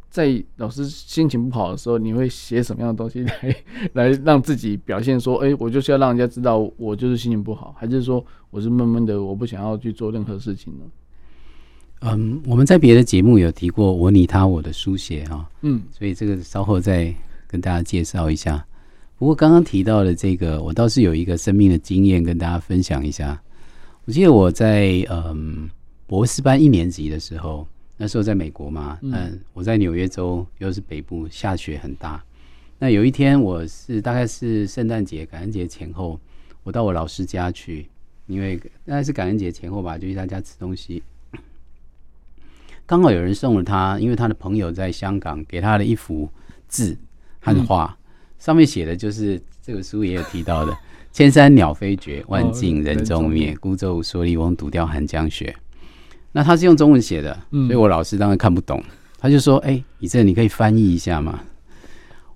[0.09, 3.55] 在老师心情不好的时候，你会写什么样的东西 来
[3.93, 10.85] 来让自己表现说，哎、欸，我就是要让人家知道我就是心情不好，还是说我是闷闷的，我不想要去做任何事情呢？
[11.99, 17.13] 嗯，我们在别的节目有提过我、你、他、我的书写哈，嗯，所以这个稍后再
[17.45, 18.65] 跟大家介绍一下。
[19.17, 23.41] 不过刚刚提到的这个，我倒是有一个生命的经验跟大家分享一下。
[24.05, 25.69] 我记得我在嗯
[26.05, 27.67] 博士班一年级的时候。
[27.99, 32.23] 那时候在美国嘛，嗯，我在纽约州，又是北部，下雪很大。
[32.77, 36.19] 那有一天，我是大概是圣诞节、感恩节前后，
[36.61, 37.87] 我到我老师家去，
[38.27, 41.01] 因为大概是感恩节前后吧，就去他家吃东西。
[42.85, 46.29] 刚好有人送了他，因为他的朋友在香港给他的一幅
[46.67, 46.95] 字
[47.39, 47.96] 汉画，
[48.39, 50.75] 上面写的就是这个书也有提到的
[51.11, 55.55] ：“千山鸟飞绝，万径人踪灭，孤舟蓑笠翁，独钓寒江雪。”
[56.33, 58.83] 那他是用中文写的，所以我老师当然看不懂。
[59.17, 61.39] 他就说：“哎，你这，你可以翻译一下吗？”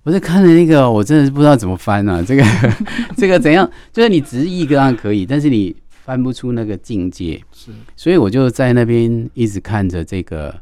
[0.04, 2.24] 我在看了那个，我真的是不知道怎么翻啊。
[2.24, 2.44] 这个
[3.16, 3.70] 这个怎样？
[3.94, 7.40] 就是你直译当然可以，但是你翻不出那个境界。
[7.52, 10.60] 是，所以我就在那边一直看着这个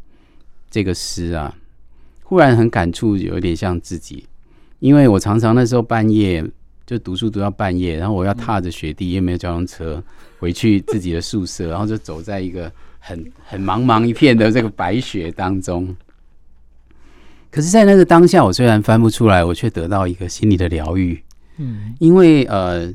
[0.69, 1.55] 这个诗啊，
[2.23, 4.25] 忽然很感触，有点像自己，
[4.79, 6.43] 因为我常常那时候半夜
[6.85, 10.03] 就读书读到半夜，然后我要踏着雪地，又没有交通车
[10.39, 12.71] 回去自己的宿舍，然后就走在一个。
[13.01, 15.95] 很很茫茫一片的这个白雪当中，
[17.49, 21.23] 可是，在那个当下，我虽然翻不出来，我却得到一个心理的疗愈。
[21.57, 22.93] 嗯，因为呃，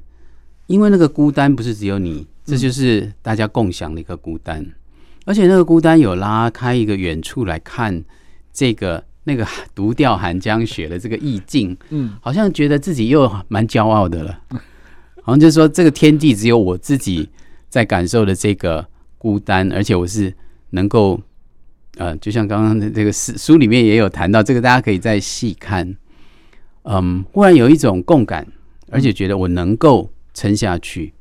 [0.66, 4.64] 因为那个孤单不是只有你，这就是大家共享的一个孤单。
[5.24, 8.04] 而且那个孤单有拉开一个远处来看
[8.52, 14.38] 这个那个独钓寒江雪的这个意境，嗯，好像觉得自己又蛮骄傲的了，
[15.22, 17.28] 好像就是说这个天地只有我自己
[17.68, 18.86] 在感受的这个
[19.18, 20.32] 孤单，而且我是
[20.70, 21.20] 能够，
[21.96, 25.96] 呃，就像刚刚的这个书书里面也有谈到，这个大家可以再细看，
[26.82, 28.46] 嗯，忽然有一种共感，
[28.90, 31.12] 而且觉得我能够撑下去。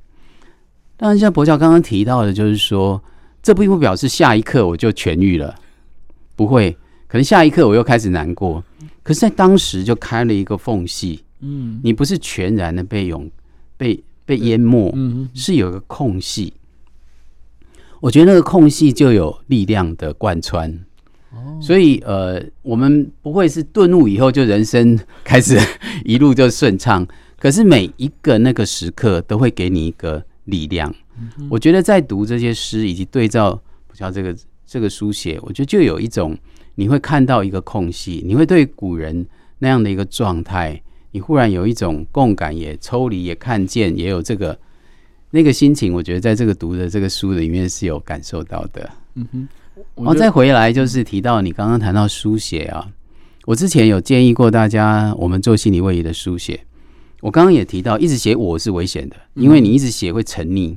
[0.98, 3.04] 当然，像佛教刚刚提到的，就是说。
[3.46, 5.54] 这并不表示下一刻我就痊愈了，
[6.34, 6.78] 不会，
[7.14, 8.64] 可能下一刻我又开始难过。
[9.04, 13.30] 可是，在当时就开了一个缝隙，嗯，你不是全然的被涌、
[13.78, 16.52] 被被淹没，嗯，是有一个空隙。
[18.00, 20.68] 我觉得那个空隙就有力量的贯穿，
[21.30, 25.56] 哦，所以呃，我们不会是顿悟以后就人生开始
[26.04, 27.06] 一路就顺畅，
[27.38, 30.92] 可是每一个那个时刻都会给你一个力量。
[31.52, 33.54] 我觉得在读这些诗以及对照
[33.88, 36.38] 不知道这个这个书写，我觉得就有一种
[36.76, 39.26] 你会看到一个空隙，你会对古人
[39.60, 44.58] 那样的一个状态，你忽然有一种共感，也抽离，也看见，也有这个
[45.32, 45.94] 那个心情。
[45.94, 48.90] 我觉得在这个读的这个书里面是有感受到的。
[49.16, 49.48] 嗯哼，
[49.96, 52.90] 然后再回来就是提到你刚刚谈到书写啊，
[53.46, 56.60] 我之前有建议过大家，我们做心理位移的书写。
[57.22, 60.76] 我刚刚也提到，一直写我是危险的，因为你一直写会沉溺。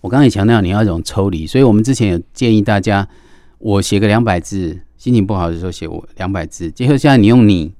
[0.00, 3.08] 我刚才也强调你要一种抽离，所以我们之前有建议大家，
[3.58, 6.70] 我写个两百字，心情不好的时候写我两百字。
[6.70, 7.74] 结果现在你用你，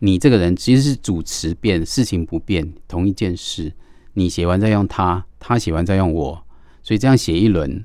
[0.00, 3.72] 你这个人其实是主词变，事情不变，同一件事，
[4.14, 6.44] 你写完再用他，他写完再用我，
[6.82, 7.84] 所以这样写一轮，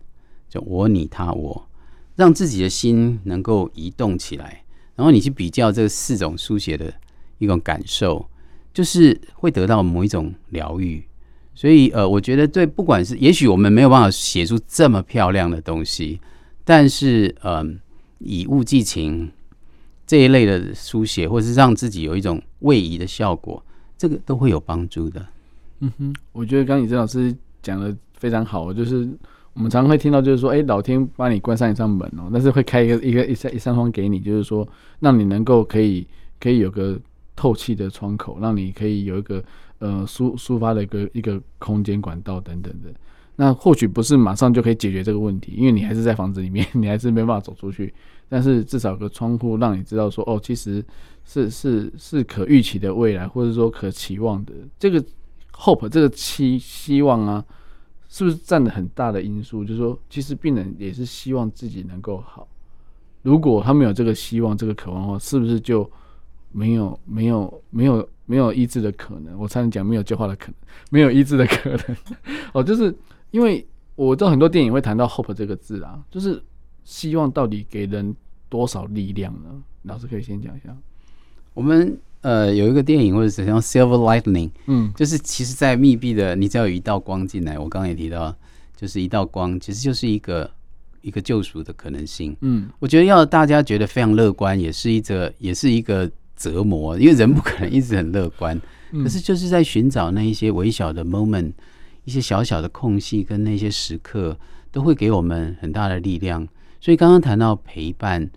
[0.50, 1.67] 就我你他我，
[2.15, 4.63] 让自己的心能够移动起来，
[4.95, 6.91] 然后你去比较这四种书写的
[7.38, 8.28] 一种感受，
[8.74, 11.04] 就是会得到某一种疗愈。
[11.53, 16.19] 所以，呃，我觉得对，不管是，也许我们没有办法写出这么漂亮的东西，
[16.63, 17.79] 但是，嗯、
[18.19, 19.29] 以物寄情
[20.07, 23.63] 这一类的书写，或是让自己有一种位移的效果，
[23.97, 25.23] 这个都会有帮助的。
[25.81, 29.07] 嗯哼，我觉得刚刚以真老师讲的非常好，就是
[29.53, 34.67] 我们常会听到，就是说，哎、老天帮你关上一扇门哦，但是会开一个一个一扇一扇窗给你，就是说，
[34.99, 36.07] 让你能够可以
[36.39, 36.97] 可以有个
[37.35, 39.43] 透气的窗口，让你可以有一个。
[39.82, 42.94] 呃，抒抒发的一个一个空间管道等等的，
[43.36, 47.91] 那或许不是马上就可以解决这个问题，因为你还是在房子里面， 你还是没办法走出去。
[48.30, 50.86] 但是至少个窗户让你知道说，哦，其实
[51.26, 55.04] 是是是可预期的未来，或者说可期望的这个
[55.54, 57.44] hope，这个期希望啊，
[58.08, 59.65] 是不是占了很大的因素？
[59.65, 62.48] 就是说，其实病人也是希望自己能够好。
[63.24, 65.89] 如果他没有这个希望、这个渴望的话，是不是就
[66.51, 68.07] 没有没有没有？
[68.27, 70.55] 没有医治的可能，我才能讲没有救化的可能，
[70.89, 71.97] 没有医治的可能。
[72.53, 72.95] 哦，就是
[73.31, 76.41] 因为我知道很多电影会谈到 “hope” 这个字啊，就是
[76.85, 78.15] 希望到底给人
[78.47, 79.49] 多少力量呢？
[79.81, 80.73] 老师可以先讲一下。
[81.53, 88.33] 我们呃有一个电影或者是像 “Silver Lightning”，嗯，就是其实，在密闭的，你只要有一道光进来，我刚刚也提到，
[88.77, 90.49] 就是一道光，其实就是一个
[91.01, 92.33] 一个救赎的可能性。
[92.39, 96.09] 嗯，我觉得要大家觉得非常乐观，也是一个，也是一个。
[96.41, 98.60] 折磨，因为人不可能一直很乐观，
[99.04, 101.51] 可是就是在寻找那一些微小的 moment，
[102.06, 104.38] 一些小小的空隙跟那些时刻，
[104.71, 106.47] 都会给我们很大的力量。
[106.80, 108.27] 所以刚刚谈到陪伴，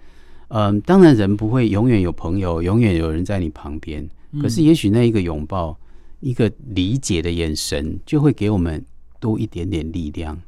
[0.49, 4.07] 嗯，当然人不会永远有朋友，永远有人在你旁边，
[4.43, 5.79] 可是也许那一个拥抱，
[6.21, 8.85] 一个理解的眼神，就会给我们
[9.19, 10.39] 多一点点力量。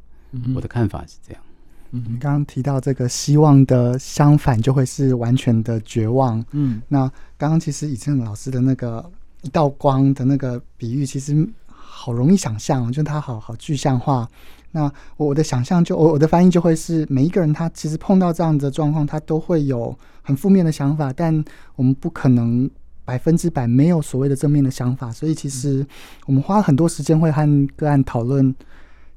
[0.54, 1.42] 我的看法是这样。
[1.90, 6.44] 你刚刚提到这个希望的相反就会是完全的绝望。
[6.50, 9.04] 嗯，那刚刚其实以正老师的那个
[9.42, 14.28] 一道光的那个比喻，其实好容易想象，就它好好具象化。
[14.72, 21.44] 那我的想象就我我的翻译就会是每一个人他其实碰到这样的状况，他都会有很负面的想法，但
[21.76, 22.68] 我们不可能
[23.04, 25.10] 百分之百没有所谓的正面的想法。
[25.10, 25.86] 所以其实
[26.26, 28.54] 我们花了很多时间会和个案讨论。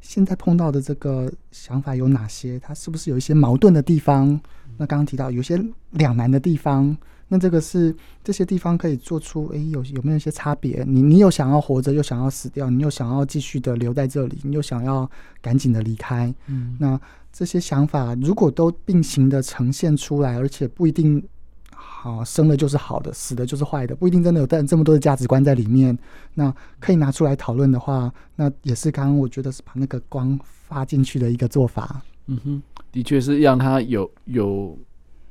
[0.01, 2.59] 现在碰到的这个想法有哪些？
[2.59, 4.39] 它是不是有一些矛盾的地方？
[4.77, 6.95] 那刚刚提到有些两难的地方，
[7.27, 10.83] 那这个是这些地方可以做出，诶、欸，有有没有一些差别？
[10.87, 15.09] 你你有想要活着，又想要死掉，你又想要继续的留在这里，你又想要
[15.41, 16.33] 赶紧的离开。
[16.47, 16.99] 嗯，那
[17.31, 21.23] 这些想法如果都并行的呈现出来，而且不一定。
[22.01, 25.97] 好，生的就是好的，死的就是坏的，不一定真的有带这么多的价值观在里面。
[26.33, 32.01] 那可以拿出来讨论的话，那也是刚刚我觉得是把那个光发进去的一个做法。
[32.27, 34.79] 嗯哼，的确是让他有有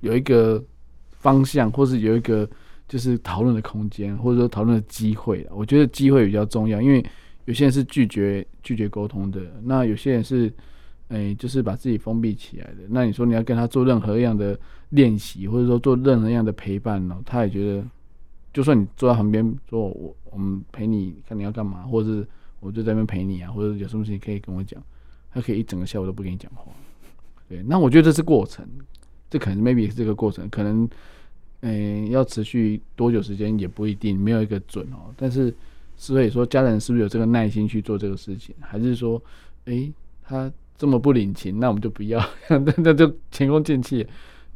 [0.01, 0.63] 有一个
[1.11, 2.47] 方向，或是有一个
[2.87, 5.47] 就是讨论的空间，或者说讨论的机会。
[5.51, 7.03] 我觉得机会比较重要，因为
[7.47, 10.53] 有些人是拒绝拒绝沟通的，那有些人是
[11.09, 12.83] 哎，就是把自己封闭起来的。
[12.91, 14.59] 那你说你要跟他做任何一样的
[14.91, 17.21] 练习，或者说做任何样的陪伴呢？
[17.27, 17.85] 他也觉得，
[18.53, 22.27] 就算你坐在旁边说我我们陪你看你要干嘛，或者是
[22.61, 24.83] 我就在那边陪你啊，或者有什么事情可以跟我讲，
[25.33, 26.73] 他可以一整个下午都不跟你讲话。
[27.49, 28.67] 对，那我觉得这是过程，
[29.29, 30.89] 这可能 maybe 是这个过程，可能
[31.61, 35.13] 嗯要持续多久时间也不一定，没有一个准哦。
[35.17, 35.55] 但是
[35.97, 39.23] 所以说家人是不是有这个耐心去做这个事情，还是说，
[39.67, 40.51] 哎，他。
[40.81, 44.07] 这么不领情，那我们就不要， 那那就前功尽弃。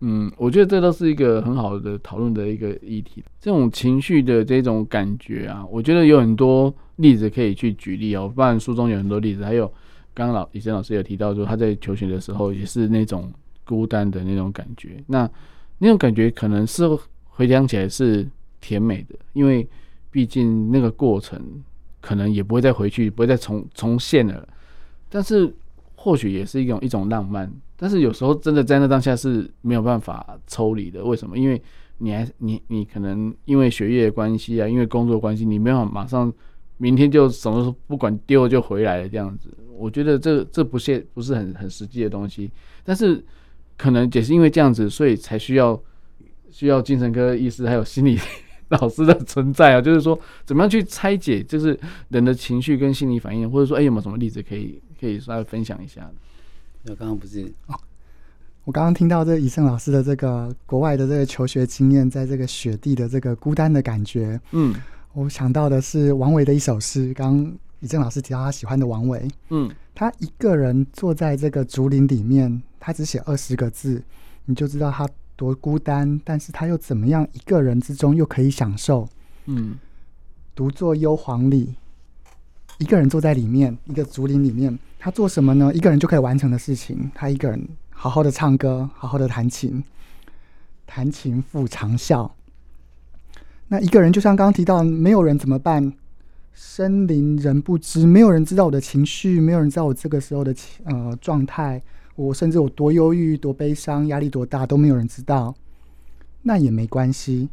[0.04, 3.22] 嗯，我觉得这都是一个很好的讨论的一个议题。
[3.40, 8.28] 这种情绪的这种感觉啊，我觉得有很多例子可以去举例哦。
[8.34, 9.64] 不然书中有很多例子，还有
[10.12, 13.32] 刚刚老以前老师有提到说，他在求学的时候也是那种
[13.64, 15.02] 孤单的那种感觉。
[15.06, 15.30] 那
[15.78, 16.82] 那种感觉可能是
[17.28, 18.28] 回想起来是
[18.60, 19.64] 甜美的，因为
[20.10, 21.40] 毕竟那个过程
[22.00, 24.48] 可能也不会再回去，不会再重重现了。
[25.08, 25.54] 但是。
[26.02, 31.04] 或许也是一种一种浪漫，但是有时候真的在那当下是没有办法抽离的。
[31.04, 31.38] 为什么？
[31.38, 31.62] 因为
[31.98, 36.32] 你还你你可能因为学业关系啊，因为工作关系，你没有马上
[36.76, 39.48] 明天就什么时候不管丢就回来了这样子。
[39.78, 42.50] 我觉得这这不是不是很很实际的东西。
[42.82, 43.24] 但是
[43.76, 45.80] 可能也是因为这样子，所以才需要
[46.50, 48.18] 需要精神科医师还有心理
[48.80, 49.80] 老师的存在啊。
[49.80, 54.80] 就是说，怎么样去拆解，就是人的情绪跟心理反应，或者说，哎，有没有什么例子可以？
[55.00, 56.08] 可以稍微分享一下。
[56.84, 57.74] 那刚刚不是哦，
[58.64, 64.72] 我刚刚听到这以胜老师的这个国外的这个求学经验，在这个雪地的这个孤单的感觉，嗯，
[65.12, 67.12] 我想到的是王维的一首诗。
[67.14, 74.00] 刚刚以正老师提到他喜欢的王维，嗯，他一个人坐在这个竹林里面，他只写二十个字，
[74.44, 76.20] 你就知道他多孤单。
[76.24, 79.08] 但是他又怎么样一个人之中又可以享受？
[79.46, 79.76] 嗯，
[80.54, 81.74] 独坐幽篁里。
[82.78, 85.72] 一个人坐在里面，一个竹林里面，他做什么呢？
[85.72, 87.10] 一个人就可以完成的事情。
[87.14, 89.84] 他一个人好好的唱歌，好好的弹琴，
[90.86, 92.30] 弹琴复长啸。
[93.68, 95.92] 那一个人就像刚刚提到，没有人怎么办？
[96.54, 100.54] 深林人不知，没有人知道我的情绪，没有人知道我这个时候的
[100.84, 101.80] 呃状态，
[102.14, 105.54] 我甚至有多忧郁、多悲伤、压力多大，都没有人知道。
[106.42, 107.48] 那也没关系，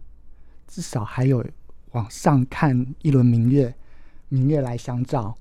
[0.67, 1.45] 至少还有
[1.91, 3.73] 往上看一轮明月。
[4.31, 5.35] 明月来相照，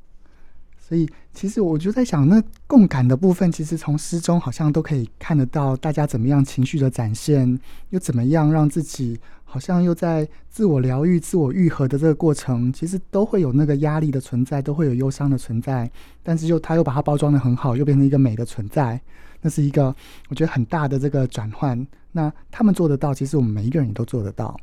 [0.78, 7.60] 所以其实我就在想，那共感的部分，其实从诗中好像都可以看得到，大家怎么样情绪的展现，
[7.90, 9.20] 又怎么样让自己
[9.50, 15.90] 好像又在自我疗愈、自我愈合的这个过程，其实都会有那个压力的存在，都会有忧伤的存在，
[16.22, 19.00] 但是又他又把它包装得很好，又变成一个美的存在，
[19.40, 19.86] 那是一个
[20.28, 21.86] 我觉得很大的这个转换。
[22.12, 24.54] 那他们做得到，其实我们每一个人也都做得到。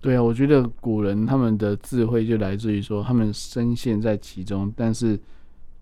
[0.00, 5.18] 对啊，我觉得古人他们的智慧就来自于说，他们深陷在其中，但是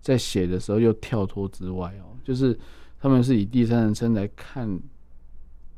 [0.01, 2.57] 在写的时候又跳脱之外哦，就是
[2.99, 4.79] 他们是以第三人称来看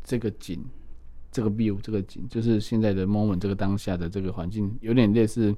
[0.04, 0.64] 这个景，
[1.32, 5.54] 这个 view，这个景，就是现在的 moment，这个当下的这个环境，有点类似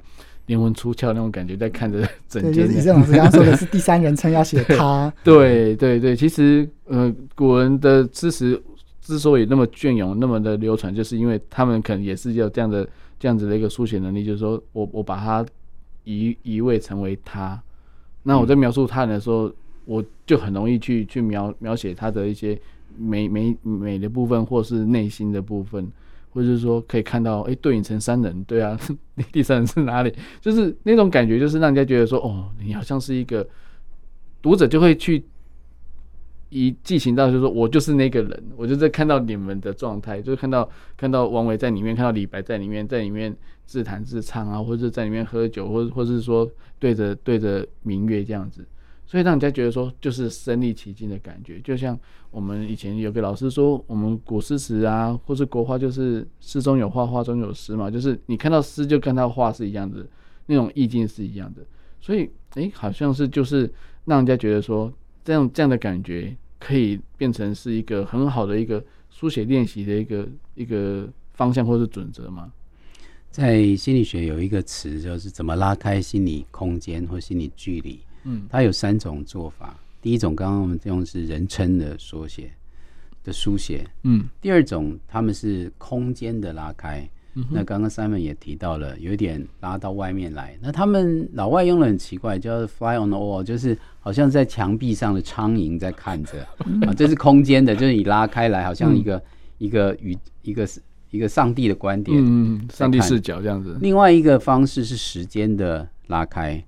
[0.46, 2.68] 灵魂出窍那种感觉，在看着 整件。
[2.68, 5.14] 对，就是老师刚刚说的是第三人称要写他。
[5.24, 8.62] 对对对，其实呃，古人的知识。
[9.04, 12.88] 之所以那么隽永，那么的流传，就是因为他们可能也是有这样的
[13.20, 15.44] 这样子的一个书写能力，就是说我我把它
[16.04, 17.62] 移移位成为他，
[18.22, 19.52] 那我在描述他人的时候，
[19.86, 22.58] 我就很容易去去描描写他的一些
[22.98, 25.92] 美美美的部分，或是内心的部分，
[26.32, 28.80] 或者是说可以看到，哎、对影成三人，对啊，
[29.32, 30.14] 第三人是哪里？
[30.40, 33.48] 就是那种感觉，就是让人家觉得说，哦，你好像是一个
[34.42, 35.24] 读者就会去。
[36.54, 43.34] 一进行到就是说，我就是那个人，我就在看到你们的状态，就是看到看到王维在里面，看到李白在里面，在里面
[43.66, 46.46] 自弹自唱啊，或者在里面喝酒，或或是说
[46.78, 48.68] 对着对着明月这样子，
[49.12, 52.00] 所以让人家觉得说就是身临其境的感觉，就像
[52.30, 60.08] 我们以前有个老师说，我们古诗词啊，或是国画，就是诗中有画，画中有诗嘛，就是你看到诗就跟他画是一样的，
[60.46, 61.62] 那种意境是一样的，
[62.00, 63.70] 所以诶，好像是就是
[64.06, 64.90] 让人家觉得说。
[65.24, 72.52] 这样这样的感觉可以变成是一个很好的一个书写练习的一个一个方向或是准则吗？
[73.30, 78.00] 在心理学有一个词，就是怎么拉开心理空间或心理距离。
[78.24, 79.78] 嗯，它有三种做法。
[80.02, 82.52] 第一种，刚刚我们用的是人称的缩写
[83.24, 83.88] 的书写。
[84.04, 87.08] 嗯，第二种，他们是空间的拉开。
[87.50, 90.58] 那刚刚 Simon 也提到了，有点拉到外面来。
[90.62, 96.44] 那他们老外用的很奇怪，叫 fly on the wall，就是好像在墙壁上的苍蝇在看着
[96.86, 99.24] 啊，这是空间的，就是你拉开来，好像一个、嗯、
[99.60, 100.68] 一个与一个
[101.10, 103.78] 一个上帝的观点，嗯，上帝视角这样子。
[103.80, 106.62] 另外一个方式是时间的拉开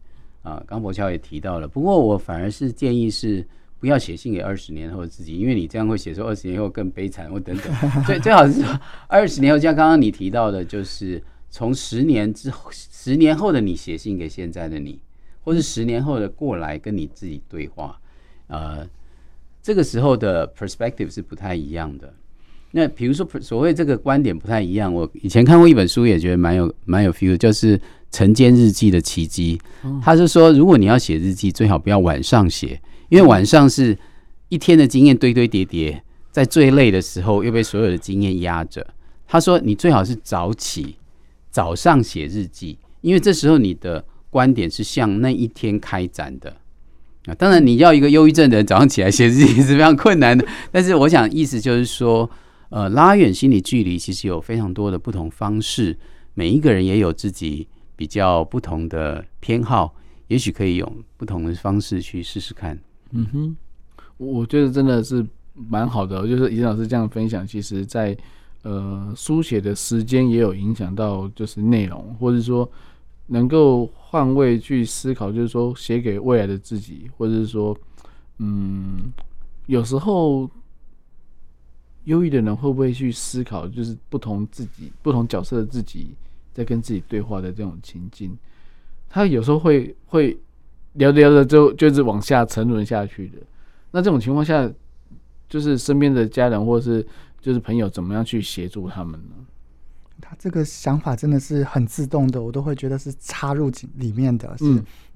[0.43, 1.67] 啊，刚博乔也提到了。
[1.67, 3.43] 不过我反而是建议是。
[3.79, 8.03] 不要写信给二十年后的自己，因为你这样会写出二十年后更悲惨或等等。
[8.05, 8.79] 最 最好是说
[9.09, 15.01] 二十年后，像刚刚你提到的，就是从十年之后，十年后的你写信给现在的你，
[15.43, 17.99] 或是十年后的过来跟你自己对话。
[18.47, 18.87] 呃，
[19.61, 22.13] 这个时候的 perspective 是不太一样的。
[22.75, 27.77] 那比如说，所谓这个观点不太一样，我以前看过一本书，也觉得蛮有蛮有 feel，就是
[28.11, 29.59] 《晨间日记的奇迹》。
[30.01, 32.81] 他是说，如果你要写日记，最好不要晚上写。
[33.09, 33.95] 因为晚上是
[34.49, 38.83] 一天的经验堆堆叠叠，在最累的时候又被所有的经验压着。
[39.27, 40.95] 他说：“你最好是早起，
[41.51, 46.55] 早上写日记，因为这时候你的观点是向那一天开展的。
[47.27, 50.43] 啊，当然你要一个忧郁症的人早上起来写日记是非常困难的。
[50.71, 52.29] 但是我想意思就是说，
[52.73, 55.95] 呃，拉远心理距离其实有非常多的不同方式，
[56.33, 59.93] 每一个人也有自己比较不同的偏好，
[60.27, 62.75] 也许可以用不同的方式去试试看。”
[63.13, 63.55] 嗯哼，
[64.17, 66.27] 我觉得真的是蛮好的。
[66.27, 68.17] 就是尹老师这样分享，其实在
[68.63, 72.67] 呃书写的时间也有影响到，就是内容，或者说
[73.27, 77.77] 能够换位去思考，就是说写给未来的自己，或者是说，
[78.39, 79.13] 嗯，
[79.67, 80.49] 有时候
[82.05, 86.15] 忧郁的人会不会去思考，就是不同自己、不同角色的自己
[86.53, 88.37] 在跟自己对话的这种情境，
[89.09, 90.37] 他有时候会会。
[90.95, 93.39] 聊着聊着就就是往下沉沦下去的，
[93.89, 94.71] 那这种情况下，
[95.49, 97.03] 就是身边的家人或是
[97.41, 99.33] 就是朋友怎么样去协助他们呢？
[100.21, 104.65] 他这个想法真的是很自动的，我都会觉得是插入里面的，是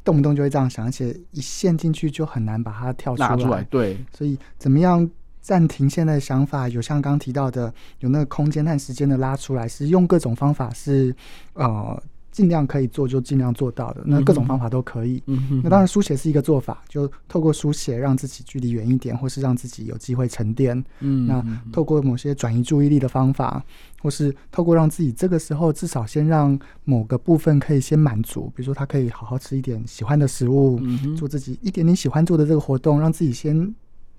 [0.04, 3.38] 动不动就会这样想，而且一陷进去就很难把它跳出来。
[3.38, 5.08] 出来对，所以怎么样
[5.48, 6.68] 暂停现在的想法？
[6.68, 11.16] 有像刚刚提到的，有那个空间和时间的拉出来，是用各种方法是
[11.54, 12.04] 呃。
[12.30, 15.24] 尽量可以做就尽量做到的，那各种方法都可以。
[15.26, 20.78] 嗯哼，那当然书写是一个做法，就透过书写让自己距离远一点，或是让自己有机会沉淀。
[21.00, 21.44] 嗯，那
[21.74, 23.64] 透过某些转移注意力的方法，
[24.04, 30.80] 或是透过让自己这个时候至少先让某个部分可以先满足，比如说他可以好好吃一点喜欢的食物，
[31.18, 33.74] 做自己一点点喜欢做的这个活动，让自己先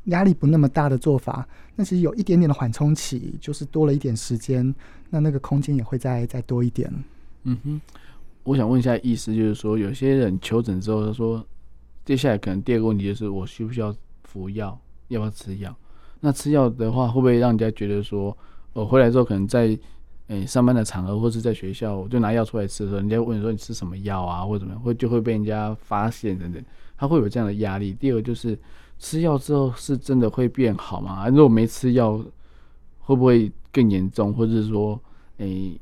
[0.08, 1.48] 压力不那么大的做法。
[1.74, 4.74] 那其实有一点点的缓冲期，就是多了一点时间，
[5.08, 6.92] 那那个空间也会再再多一点。
[7.44, 7.80] 嗯哼。
[8.44, 11.44] 我想问一下，意思就是说，有些人求诊之后，他说，
[12.04, 13.94] 接下来可能第二个问题就是，我需不需要
[14.24, 14.78] 服药，
[15.08, 15.76] 要不要吃药？
[16.20, 18.36] 那吃药的话，会不会让人家觉得说，
[18.72, 19.78] 我回来之后可能在
[20.28, 26.62] 诶、上班的场合，或是在学校，我就拿药出来吃的时候，人家问你说你吃什么药啊，或者怎么样，会就会被人家发现等等，
[26.96, 27.92] 他会有这样的压力。
[27.92, 28.58] 第二个就是
[28.98, 31.28] 吃药之后是真的会变好吗？
[31.28, 32.22] 如果没吃药，
[33.00, 34.32] 会不会更严重？
[34.34, 35.00] 或者说，
[35.38, 35.80] 诶、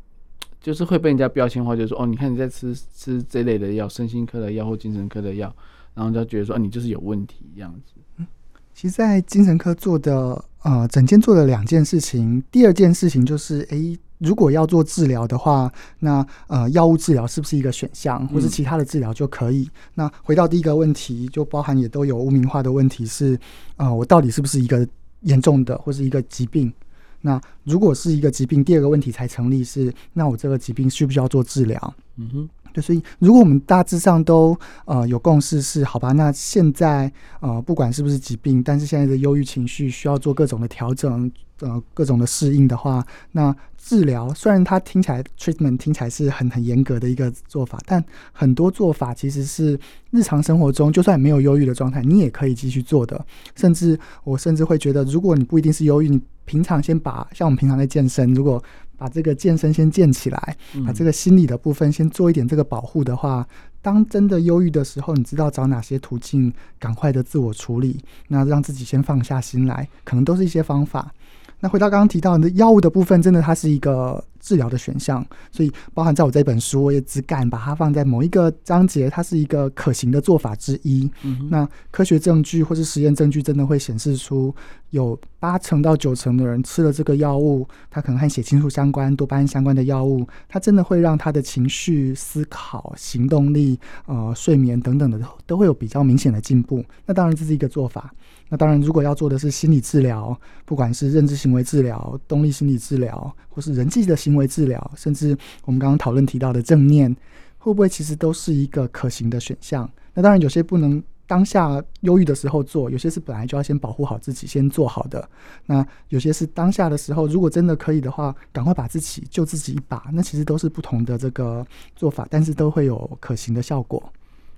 [0.61, 5.55] 就是会被人家标签化，就是说哦，你看你在吃吃这类的药，身心科的药或精神科的药，
[5.95, 7.95] 然后就觉得说，啊，你就是有问题这样子。
[8.17, 8.27] 嗯，
[8.75, 19.63] 其实，在精神科做的呃，整间做了两件事情，第二件事情就是，诶，如果要做治疗的话，那呃，药物治疗是不是一个选项，或是其他的治疗就可以？
[19.63, 19.71] 嗯。
[19.95, 23.39] 那回到第一个问题，就包含也都有污名化的问题是，
[23.77, 24.85] 呃，我到底是不是一个
[25.21, 26.73] 严重的或是一个疾病？
[27.21, 31.95] 那如果是一个疾病，第二个问题才成立是，那我这个疾病需不需要做治疗？
[32.17, 34.55] 嗯哼，对，所以如果我们大致上都
[34.85, 37.11] 呃有共识是，好吧，那现在
[37.41, 43.03] 呃不管是不是疾病，但是现在的忧郁情绪需要做各种的调整，呃各种的适应的话，
[43.33, 53.25] 那治疗虽然它听起来 treatment 听起来是很很严格的一个做法，但很多做法其实是日常生活中就算没有忧郁的状态，你也可以继续做的。
[53.55, 58.63] 甚至我甚至会觉得，如果你不一定是忧郁，你平常先把像我们平常在健身，如果
[58.97, 63.47] 把这个健身先建起来，把这个心理的部分先做一点这个保护的话，
[63.83, 71.13] 当真的忧郁的时候，你知道找哪些途径，赶快的自我处理，那让自己先放下心来，可能都是一些方法。
[71.61, 81.11] 那回到刚刚提到的药物的部分，真的它是一个治疗的选项，所以包含在我这本书，我也只敢把它放在某一个章节，它是一个可行的做法之一。
[81.25, 84.55] 嗯、那科学证据或是实验证据真的会显示出，
[84.91, 93.77] 有八成到九成的人吃了这个药物，它可能和血清素相关、多巴胺相关的药物，它真的会让他的情绪、思考、行动力、
[94.07, 96.85] 呃睡眠等等的都会有比较明显的进步。
[97.05, 98.15] 那当然这是一个做法。
[98.49, 105.35] 那当然，如果要做的是心理治疗，不管是认知行为治疗、动力心理治疗，或是人际的行为治疗，甚至
[105.65, 107.11] 我们刚刚讨论提到的正念，
[107.57, 109.91] 会不会其实都是一个可行的选项？
[110.13, 115.27] 那当然，有些不能当下忧郁的时候做，有些是本来就要先保护好自己，先做好的。
[115.65, 120.11] 那有些是当下的时候，如果真的可以的话，赶快把自己救自己一把。
[120.13, 124.13] 那其实都是不同的这个做法，但是都会有可行的效果。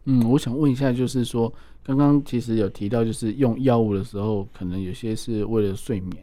[0.07, 1.53] 嗯，我想问一下，就是说，
[1.84, 6.16] 刚刚其实有提到，就是用药物的时候，可能有些是为了睡眠。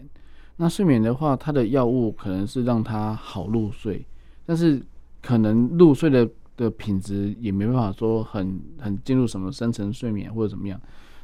[0.58, 4.06] 那睡眠的话，它的药物可能是让他好入睡，
[4.46, 4.82] 但是
[5.22, 10.80] 可能入睡的的品质也没办法说很很进入什么深层睡眠或者怎么样。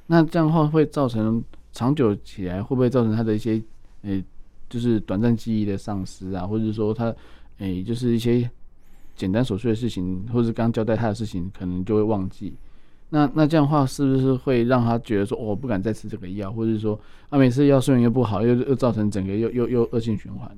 [0.08, 3.62] 那这样的话会造成长久起来会不会造成他的一些
[4.02, 4.22] 呃、
[4.70, 7.16] 就是短暂记忆的丧失啊，或者说他
[7.60, 8.50] 诶、就是一些
[9.16, 12.54] 简单琐碎的事情，或者刚交代他的事情，可能就会忘记。
[13.14, 17.00] 那那这样的话，是不是会让他觉得说，我、哦、不敢再吃这个药，或者是说，
[17.30, 20.50] 啊，每次药睡眠又不好，又又造成整个又又又恶性循环？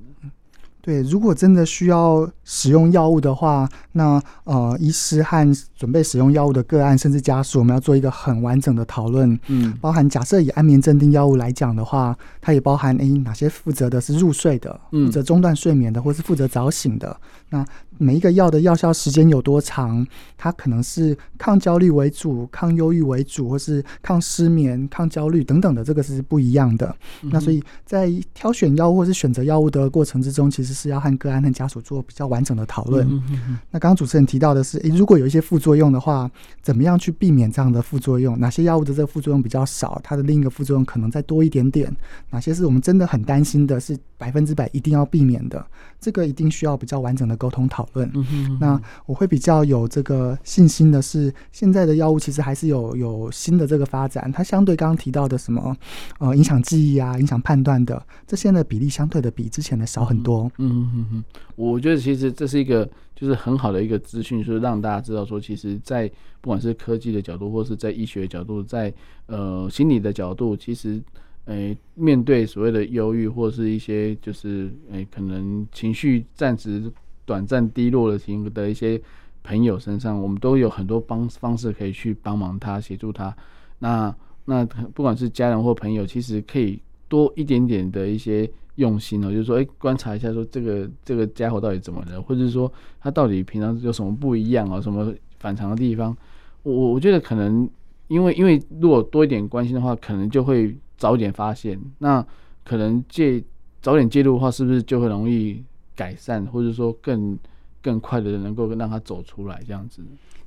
[0.80, 9.40] 对，如果真的需要使用药物的话，那呃，医师和准备使用药物的个案，甚至家属，我们要做一个很完整的讨论。
[9.48, 17.18] 嗯，包含假设以安眠镇定药物来讲的话，它也包含诶哪些负责的是入睡的，负责中断睡眠的，或是负责早醒的。
[17.54, 17.64] 那
[17.98, 20.04] 每一个药的药效时间有多长？
[20.36, 26.94] 它可能是抗焦虑为主、抗忧郁为主，或是抗失眠、抗焦虑等等的，这个是不一样的。
[27.22, 33.06] 嗯、那所以在挑选药物或是选择药物的过程之中，其实是要和个案和家属做比较完整的讨论。
[33.08, 36.28] 嗯、哼哼那刚刚主持人提到的是，诶，如果有一些副作用的话，
[36.60, 38.38] 怎么样去避免这样的副作用？
[38.40, 40.00] 哪些药物的这个副作用比较少？
[40.02, 41.94] 它的另一个副作用可能再多一点点？
[42.30, 45.64] 哪些是我们真的很担心的，是百分之百一定要避免的？
[46.00, 48.10] 这个一定需要比较完整的沟通讨论。
[48.14, 55.76] 嗯哼，那我会比较有这个信心的是，现在的药物其实还是有有新的这个发展，它相对刚刚提到的什么
[56.20, 60.50] 呃影响记忆啊、影响判断的这些的比例相对的比之前的少很多。
[60.56, 61.24] 嗯嗯嗯，
[61.54, 68.90] 我觉得其实这是一个就是很好的一个资讯，就是让大家知道说，其实，在不管是科技的角度，或是在医学的角度，在
[69.26, 71.02] 呃心理的角度，其实。
[71.46, 76.90] 诶、欸，面对所谓的忧郁或是一些就是诶、欸，可能情绪暂时
[77.24, 79.00] 短暂低落的情的一些
[79.42, 83.34] 朋友身上，我们都有很多方方式可以去帮忙他，协助他。
[83.78, 84.14] 那
[84.44, 84.64] 那
[84.94, 96.16] 不管是家人或朋友，其实可以多一点点的一些用心哦，就是说，诶、欸，观察一下，说这个这个家伙到底怎么了，或者是说他到底平常有什么不一样啊，什么反常的地方？
[96.62, 97.68] 我我觉得可能
[98.08, 100.76] 因为因为如果多一点关心的话，可能就会。
[100.96, 102.24] 早点发现，那
[102.64, 103.42] 可能介
[103.82, 105.60] 早点介入的话，是不是就会容易
[105.94, 107.38] 改善，或者说更
[107.82, 110.02] 更快的能够让他走出来这样子？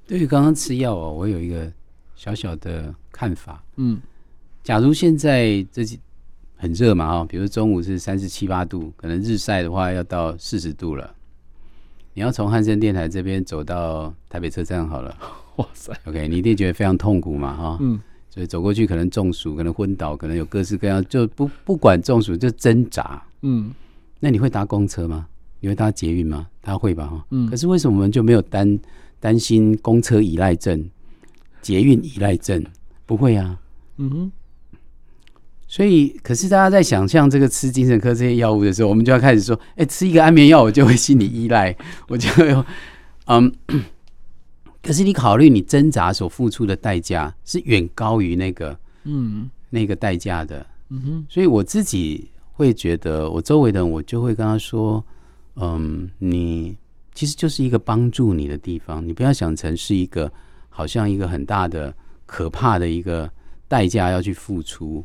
[0.05, 1.71] 对于刚刚吃药哦，我有一个
[2.15, 3.63] 小小的看法。
[3.75, 3.99] 嗯，
[4.63, 5.99] 假如现在这几
[6.55, 11.13] 很热嘛哈，比如中午是三十七八度，可能日晒的话要到四十度了。
[12.13, 15.15] 你要从汉声电台这边走到台北车站好了，
[15.57, 17.77] 哇塞，OK，你一定觉得非常痛苦嘛哈？
[17.81, 17.99] 嗯。
[18.29, 23.19] 所以走过去可能中暑，可能昏倒，可能有各式各样，就不不管中暑就挣扎。
[23.41, 23.73] 嗯，
[24.19, 25.27] 那你会搭公车吗？
[25.59, 26.47] 你会搭捷运吗？
[26.61, 27.07] 他会吧？
[27.07, 27.49] 哈，嗯。
[27.49, 28.79] 可是为什么我们就没有担
[29.19, 30.89] 担心公车依赖症、
[31.61, 32.63] 捷运依赖症？
[33.05, 33.59] 不会啊。
[33.97, 34.31] 嗯哼。
[35.67, 41.75] 所以，可是大家在想象这个吃精神科这些药物的时候，我们就要开始说：哎、欸，吃一个安眠药，我就会心理依赖，
[42.07, 42.55] 我就会
[43.25, 43.53] 嗯。
[44.81, 51.25] 可是你考虑，你挣扎所付出的代价是远高于那个，嗯，那个代价的，嗯哼。
[51.27, 55.03] 所以我自己会觉得，我周围的人，我就会跟他说，
[55.59, 56.77] 嗯，你
[57.13, 60.31] 其实就是一个帮助你的地方，你不要想成是一个
[60.69, 61.93] 好像一个很大的、
[62.25, 63.29] 可怕的一个
[63.67, 65.03] 代价要去付出，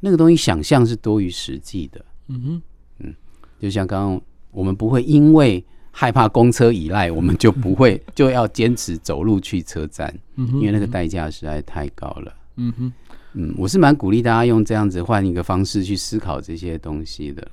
[0.00, 2.62] 那个东西想象是多于实际的，嗯哼，
[3.00, 3.14] 嗯，
[3.58, 5.64] 就像刚刚我们不会因为。
[5.92, 12.32] 害怕公车依赖，我们就不会就要坚持走路去车站，因为那个代价实在太高了。
[12.54, 12.92] 嗯哼，
[13.32, 17.50] 嗯，我是蛮鼓励大家用这样子换一个方式去思考这些东西的。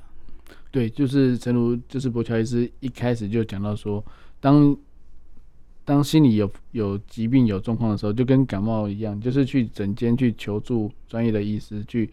[0.78, 4.03] 对，就是诚如就是伯乔医师一开始就讲到说，
[4.39, 4.78] 当
[5.84, 12.07] 当心里有有疾病有状况的时候，就跟感冒一样，就是去诊间去求助专业的医师，去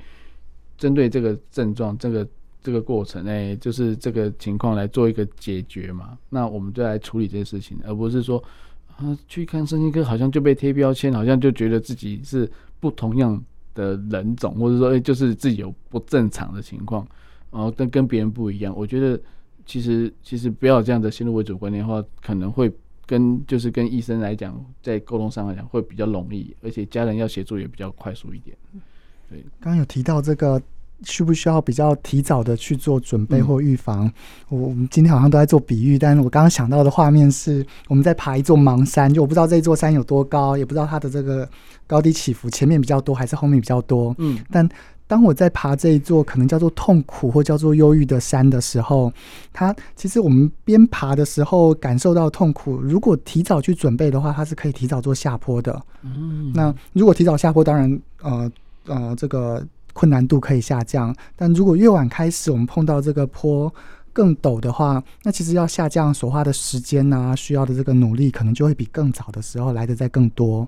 [0.78, 2.26] 针对这个症状这个。
[2.64, 6.16] 这个过程，哎，就是这个情况来做一个解决嘛。
[6.30, 8.42] 那我们就来处理这些事情，而不是说
[8.96, 12.50] 啊，去看身心科好像就被贴标签，好像就觉得自己是
[12.80, 13.38] 不同样
[13.74, 17.06] 的人种，或者说，哎，就是自己有不正常的情况，
[17.54, 18.74] 然后跟跟别人不一样。
[18.76, 19.18] 我觉得
[19.64, 22.70] 其实其实不要这样的先入为主观念的话，可能会
[23.06, 28.54] 跟就是跟医生来讲，在沟通上来讲会比较容易，而且家人要协助也比较快速一点。
[29.30, 30.60] 对，刚刚有提到这个。
[31.02, 34.10] 需不需要比较提早的去做准备或预防？
[34.48, 41.46] 我、嗯、我们今天好像都在做比喻，但是我刚刚想到的画面是我们在爬一座盲山，就我不知道这座山有多高，也不知道它的这个
[41.86, 44.14] 高低起伏前面比较多还是后面比较多。
[44.18, 44.66] 嗯，但
[45.06, 49.12] 当我在爬这一座可能叫做痛苦或叫做忧郁的山的时候，
[49.52, 55.82] 它其实我们边爬的时候感受到痛苦，如果提早去准备的话，它是可以提早做下坡的。
[56.02, 58.50] 嗯，那如果提早下坡，当然呃
[58.86, 63.72] 呃这个困难度可以下降，但如果越晚开始，我们碰到这个坡
[64.12, 70.66] 更陡的话，那其实要下降所花的时间啊，需要的这个努力，可能就会比更早的时候来的再更多。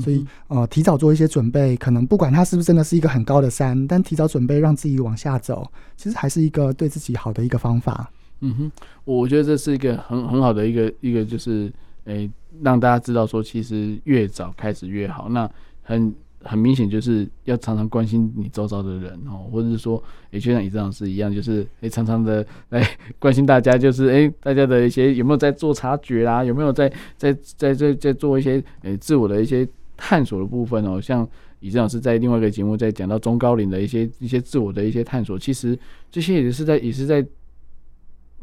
[0.00, 5.66] 所以，呃，提早做一些准备，可能不管它是不是真的是一个很高的山，但提早准备让自己往下走，
[5.96, 8.10] 其实还是一个对自己好的一个方法。
[8.40, 8.72] 嗯哼，
[9.04, 11.72] 我觉得这是一个很很好的一个一个，就是
[12.04, 12.30] 诶、欸，
[12.62, 15.28] 让大家知道说，其实越早开始越好。
[15.28, 15.50] 那
[15.82, 16.14] 很
[16.44, 29.68] 很明显，就是要常常关心你周遭的人哦，或者是说，也、欸、就像以正老师一样，就是诶、欸，常常的来关心大家，就是诶、欸，大家的一些有没有在做察觉啦，有没有在在在在在做一些诶、欸、自我的一些。
[29.98, 31.28] 探索的部分哦，像
[31.58, 35.76] 以正老师在另外一个节目在讲到中高龄的一些一些自我的一些探索，其实
[36.08, 37.26] 这些也是在也是在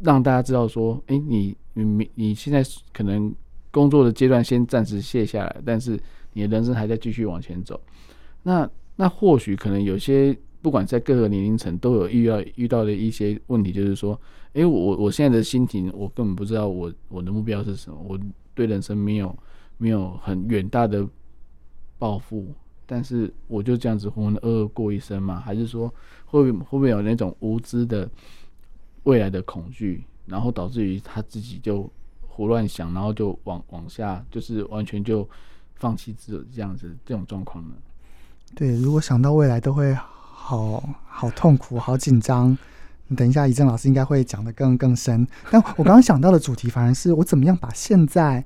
[0.03, 3.33] 让大家知道说，哎、欸，你你你现在可能
[3.71, 5.97] 工作的阶段先暂时卸下来，但是
[6.33, 7.79] 你的人生还在继续往前走。
[8.43, 14.19] 那那或许可能有些不管在各个年龄层都有遇到遇到的一些问题，就是说，
[14.53, 18.19] 哎、我我现在的心情，我根本不知道我我的目标是什么，我
[18.53, 19.33] 对人生没有
[19.77, 21.07] 没有很远大的。
[21.97, 22.47] 报复，
[22.85, 25.39] 但是我就这样子浑浑噩噩过一生嘛？
[25.39, 25.93] 还是说
[26.25, 28.09] 会会不会有那种无知的
[29.03, 31.89] 未来的恐惧，然后导致于他自己就
[32.27, 35.27] 胡乱想，然后就往往下，就是完全就
[35.75, 37.75] 放弃自己这样子这种状况呢？
[38.55, 42.57] 对，如果想到未来都会好好痛苦、好紧张。
[43.15, 45.27] 等一下，以正老师应该会讲得更更深。
[45.51, 48.43] 但我刚刚想到的主题，反而是我怎么样把现在。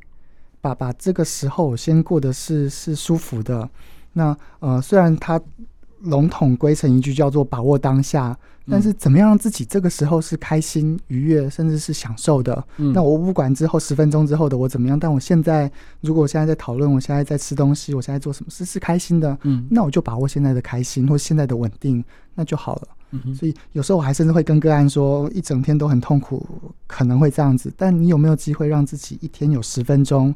[0.62, 3.70] 把把这个时候先过的是是舒服的，
[4.14, 5.42] 那呃虽然他
[6.02, 8.38] 笼统归成一句叫做把握当下，
[8.70, 12.64] 但是怎么样让自己这个时候是开心、愉悦，甚至是享受的？
[12.78, 15.70] 嗯、那我不管之后十分钟之后的我怎么样，但我现在
[16.02, 22.04] 如果我现在在讨论，我现在在吃东西，我现在做什么事是开心的，嗯，那我就把握现在的开心或现在的稳定，
[22.36, 22.88] 那就好了。
[23.34, 26.46] 所以有时候我还甚至会跟个案说，一整天都很痛苦，
[26.88, 27.74] 可能会这样子。
[27.76, 30.34] 但你有没有机会让自己一天有十分钟？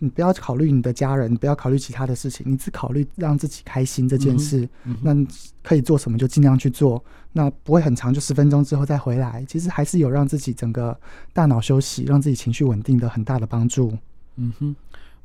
[0.00, 4.60] 你不要考虑你的家人，你不要考虑其他的事情，你只考虑让自己开心这件事。
[4.84, 5.26] 嗯嗯、那
[5.62, 7.02] 可以做什么就尽量去做。
[7.32, 9.44] 那不会很长，就十分钟之后再回来。
[9.48, 10.96] 其实还是有让自己整个
[11.32, 13.92] 大脑休息，让自己情绪稳定的很大的帮助。
[14.36, 14.76] 嗯哼，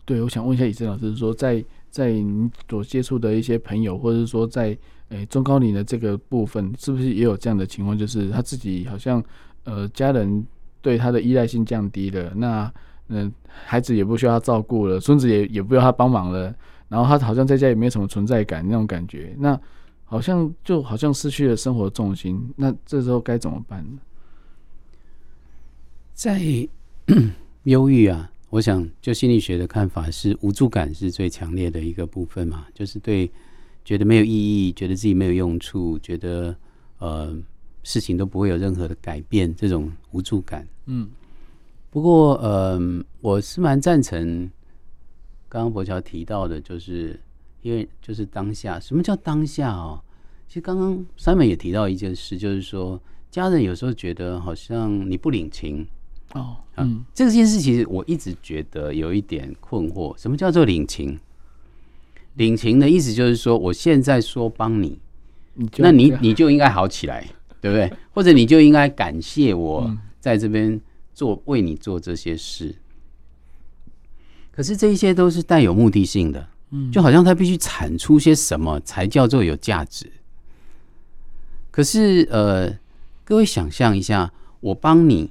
[0.05, 1.63] 对，我想问一下以正老师说，在
[1.93, 4.75] 在你所接触的一些朋友，或者是说在。
[5.09, 7.95] 诶，中高龄的这个部分是不是也有这样的情况？
[7.95, 9.23] 就是他自己好像
[9.63, 10.43] 呃，家人
[10.81, 12.73] 对他的依赖性降低了，那
[13.09, 16.51] 嗯、孩子也不需要他照顾了，孙子也也不要他帮忙了，
[16.87, 19.59] 然后他好像在家也没什么存在感那种感觉，那
[20.03, 23.99] 好像就好像失去了生活重心，那这时候该怎么办呢？
[26.15, 26.41] 在
[27.65, 33.30] 忧郁啊，我想就心理学的看法是无助感是最强烈的一个部分嘛，就是对。
[33.86, 36.56] 觉得没有意义，觉得自己没有用处，觉得
[36.99, 37.38] 呃
[37.84, 40.66] 事情都不会有任何的改变，这种无助感。
[40.86, 41.10] 嗯，
[41.89, 42.80] 不过呃，
[43.20, 44.49] 我是蛮赞成
[45.49, 47.20] 刚刚柏乔提到的，就是
[47.62, 50.01] 因为就是当下，什么叫当下哦？
[50.47, 52.97] 其实刚刚 Simon 也提到一件事，就是说
[53.30, 55.86] 家人有时候觉得好像你不领情
[56.34, 56.57] 哦。
[56.75, 61.19] 嗯，啊，这件事其实我一直觉得有一点困惑，什么叫做领情？
[62.36, 64.99] 领情的意思就是说，我现在说帮你，
[65.53, 67.27] 你那你你就应该好起来，
[67.61, 67.93] 对不对？
[68.11, 70.81] 或者你就应该感谢我在这边
[71.13, 72.75] 做为你做这些事。
[74.51, 76.47] 可是这一些都是带有目的性的，
[76.91, 80.11] 就好像他必须产出些什么才叫做有价值。
[81.69, 82.75] 可是呃，
[83.23, 85.29] 各位想象一下，我帮你，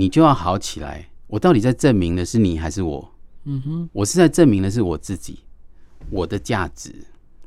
[0.00, 1.06] 你就要好起来。
[1.26, 3.12] 我到底在证明的是你还是我？
[3.44, 5.40] 嗯哼，我是在证明的是我自己。
[6.08, 6.94] 我的价值，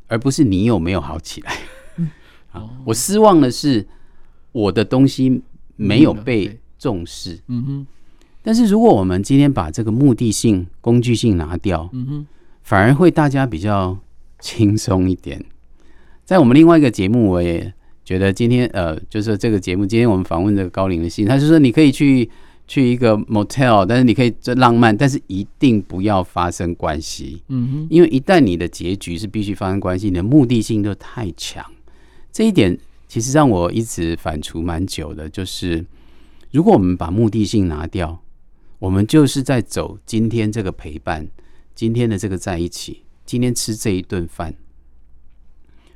[0.08, 1.58] 而不是你有没有好起来。
[2.54, 3.86] 啊，我失望的是
[4.52, 5.42] 我的东西
[5.76, 7.40] 没有被重视。
[7.48, 7.88] 嗯哼。
[8.44, 12.28] 但是如果我们今天把这个目的性、工具性拿掉，嗯哼，
[12.62, 13.98] 反而会大家比较
[14.40, 15.44] 轻松一点。
[16.24, 17.74] 在我们另外一个节目，我也
[18.04, 22.30] 觉得今天呃，就是这个节目，今天我们访问这个高龄的信，他就说你可以去。
[22.66, 27.44] 去一个 motel，但是你可以这浪漫，但是一定不要发生关系。
[27.50, 31.64] 嗯哼，因为一旦你的结局是必须发生关系，你的目的性就太强。
[32.32, 32.76] 这一点
[33.06, 35.86] 其实让我一直反刍蛮久的，就是
[36.52, 38.18] 如果我们把目的性拿掉，
[38.80, 41.28] 我们就是在走今天这个陪伴，
[41.76, 44.56] 今天的这个在一起，今天吃这一顿饭，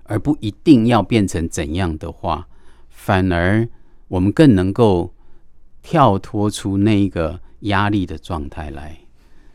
[0.07, 2.47] 而不一定要变成怎样的话，
[2.89, 3.67] 反而
[4.07, 5.13] 我们更能够
[5.81, 8.97] 跳脱出那一个压力的状态来。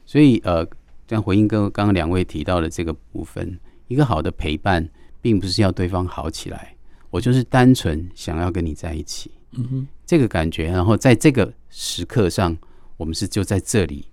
[0.06, 0.64] 所以，呃，
[1.06, 4.88] 这样回应刚刚刚两位提到的这个部分，一个好的陪伴，
[5.20, 6.76] 并不是要对方好起来，
[7.10, 9.30] 我就是单纯想要跟你在一起。
[9.52, 12.56] 嗯哼，这个感觉，然后在这个时刻上，
[12.96, 14.06] 我们是就在这里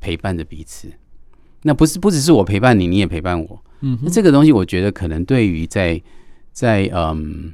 [0.00, 0.92] 陪伴着彼此。
[1.62, 3.64] 那不是不只是我陪伴你，你也陪伴我。
[3.86, 6.00] 嗯，那这个东西，我觉得可能对于在
[6.52, 7.52] 在嗯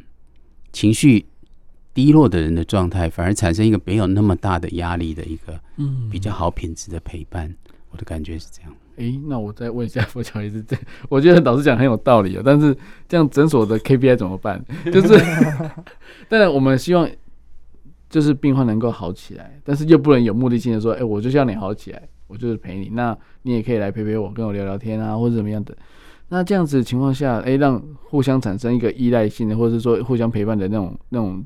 [0.73, 1.27] 情绪
[1.93, 7.53] 低落的人的状态，反而产生一个没有那么大的压力的一个嗯比较好品质的陪伴。
[7.91, 8.73] 我的感觉是这样。
[8.99, 10.77] 诶，那我再问一下佛乔医师，这
[11.09, 12.43] 我觉得老师讲很有道理哦。
[12.45, 12.77] 但是
[13.09, 14.65] 这样诊所的 KPI 怎么办？
[14.93, 15.19] 就是
[16.31, 17.11] 当然我们希望
[18.09, 22.91] 就是病患能够好起来，但是又不能有目的性的说，诶，我就是要你好起来，我就是陪你。
[22.91, 25.77] 那你也可以来陪陪我，跟我聊聊天啊，或者怎么样的。
[26.33, 31.45] 那这样子的情况下，诶，让互相产生一个依赖性的，或者是说互相陪伴的那种、那种、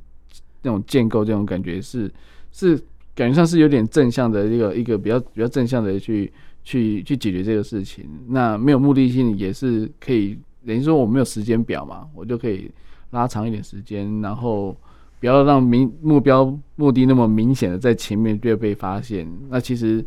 [0.60, 2.12] 那种建构，这种感觉是
[2.52, 2.76] 是
[3.14, 6.30] 感觉上是有点正向的一个一个比较比较正向的去
[6.64, 8.04] 去去解决这个事情。
[8.28, 12.70] 那没有目的性也是可以，等于说我没有时间表嘛，我就可以
[13.12, 14.76] 拉长一点时间，然后
[15.18, 19.26] 不要让明目标目的那么明显的在前面就被发现。
[19.48, 20.04] 那其实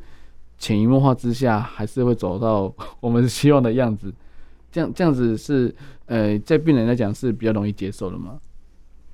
[0.59, 4.13] 潜移默化之下，还是会走到我们希望的样子。
[4.77, 5.73] 这样这样子是
[6.05, 8.39] 呃，在病人来讲是比较容易接受的吗？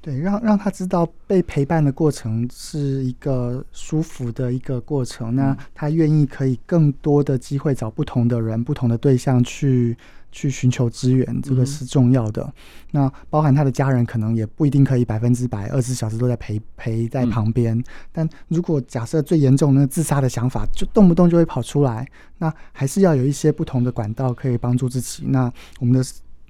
[0.04, 9.97] 对，让让他知道被陪伴的过程是一个舒服的一个过程，那他愿意可以更多的机会找不同的人、不同的对象去。
[10.36, 12.41] 去寻求支援，这个是重要的。
[12.41, 12.54] 嗯、
[12.89, 17.78] 那包含他的家人，可能也不一定可以百分之百二十四小时都在陪陪在旁边。
[17.78, 22.08] 嗯、但如果假设最严重的自杀的想法，就动不动就会跑出来，
[22.39, 25.26] 那还是要有一些不同的管道可以帮助自己。
[25.28, 26.04] 那我们的。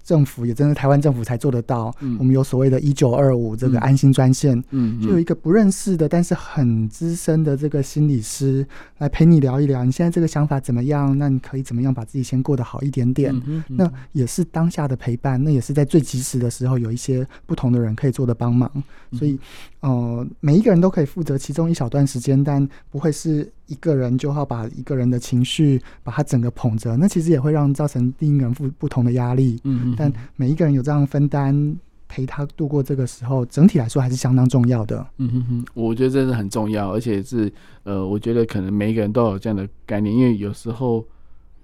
[0.04, 1.96] 政府也真的，台湾政府才做得到。
[2.02, 9.84] 嗯、我们有所谓的“一九二五”这个安心专线，嗯，就有一个不认识的，但是很资深的这个心理师来陪你聊一聊。
[9.86, 11.18] 你现在这个想法怎么样？
[11.18, 13.34] 那你可以怎么样把自己先过得好一点点？
[13.48, 18.70] 嗯嗯、那也是当下的陪伴，那也是在最及时的时候，有一些不同的人可以做的帮忙。
[19.14, 19.40] 所以，
[19.80, 23.50] 呃，每一个人都可以负责其中一小段时间，但不会是。
[23.74, 29.60] 一个人就要把一个人的情绪把他整个捧着，那其实也会让造成另一个人负不同的压力。
[29.64, 29.96] 嗯嗯。
[29.98, 31.76] 但每一个人有这样分担，
[32.08, 35.04] 陪他度过这个时候，整体来说还是相当重要的。
[35.18, 37.52] 嗯哼哼，我觉得这是很重要，而且是
[37.84, 41.04] 呃，我觉得可能每一个人都有这样的概念，因为有时候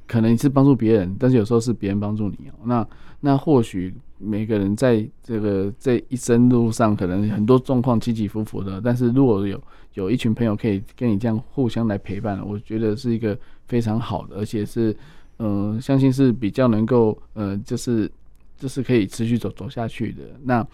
[0.07, 2.37] 可能你是帮助别人，但是有时候是别人帮助你。
[2.65, 2.87] 那
[3.19, 9.59] 那或许每个人在这个这一生路上，可能很多状况起起伏伏的，但是如果有。
[9.95, 14.95] 有一群朋友可以跟你这样互相来陪伴，我觉得是一个非常好的，而且是，
[15.39, 18.09] 嗯、相信是比较能够，呃，就是
[18.55, 20.23] 就是可以持续走走下去的。
[20.43, 20.65] 那，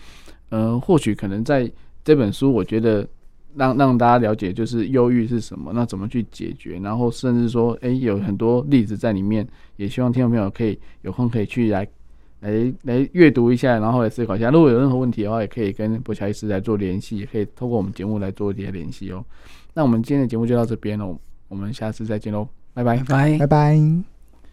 [0.50, 1.72] 呃，或许可能在
[2.04, 3.08] 这本书，我觉得
[3.56, 11.88] 让让大家了解就是忧郁是什么，那怎么去解决，然后甚至说，哎、有很多例子在里面，也希望听众朋友可以有空可以去来。
[12.46, 14.52] 来来阅读一下，然后来思考一下。
[14.52, 19.26] 如果有任何问题的话，也可以跟博乔医师来做联系，也可以透过我们节目来做一些联系哦。
[19.74, 21.18] 那我们今天的节目就到这边喽，
[21.48, 23.04] 我们下次再见喽，拜拜，
[23.40, 24.15] 拜拜。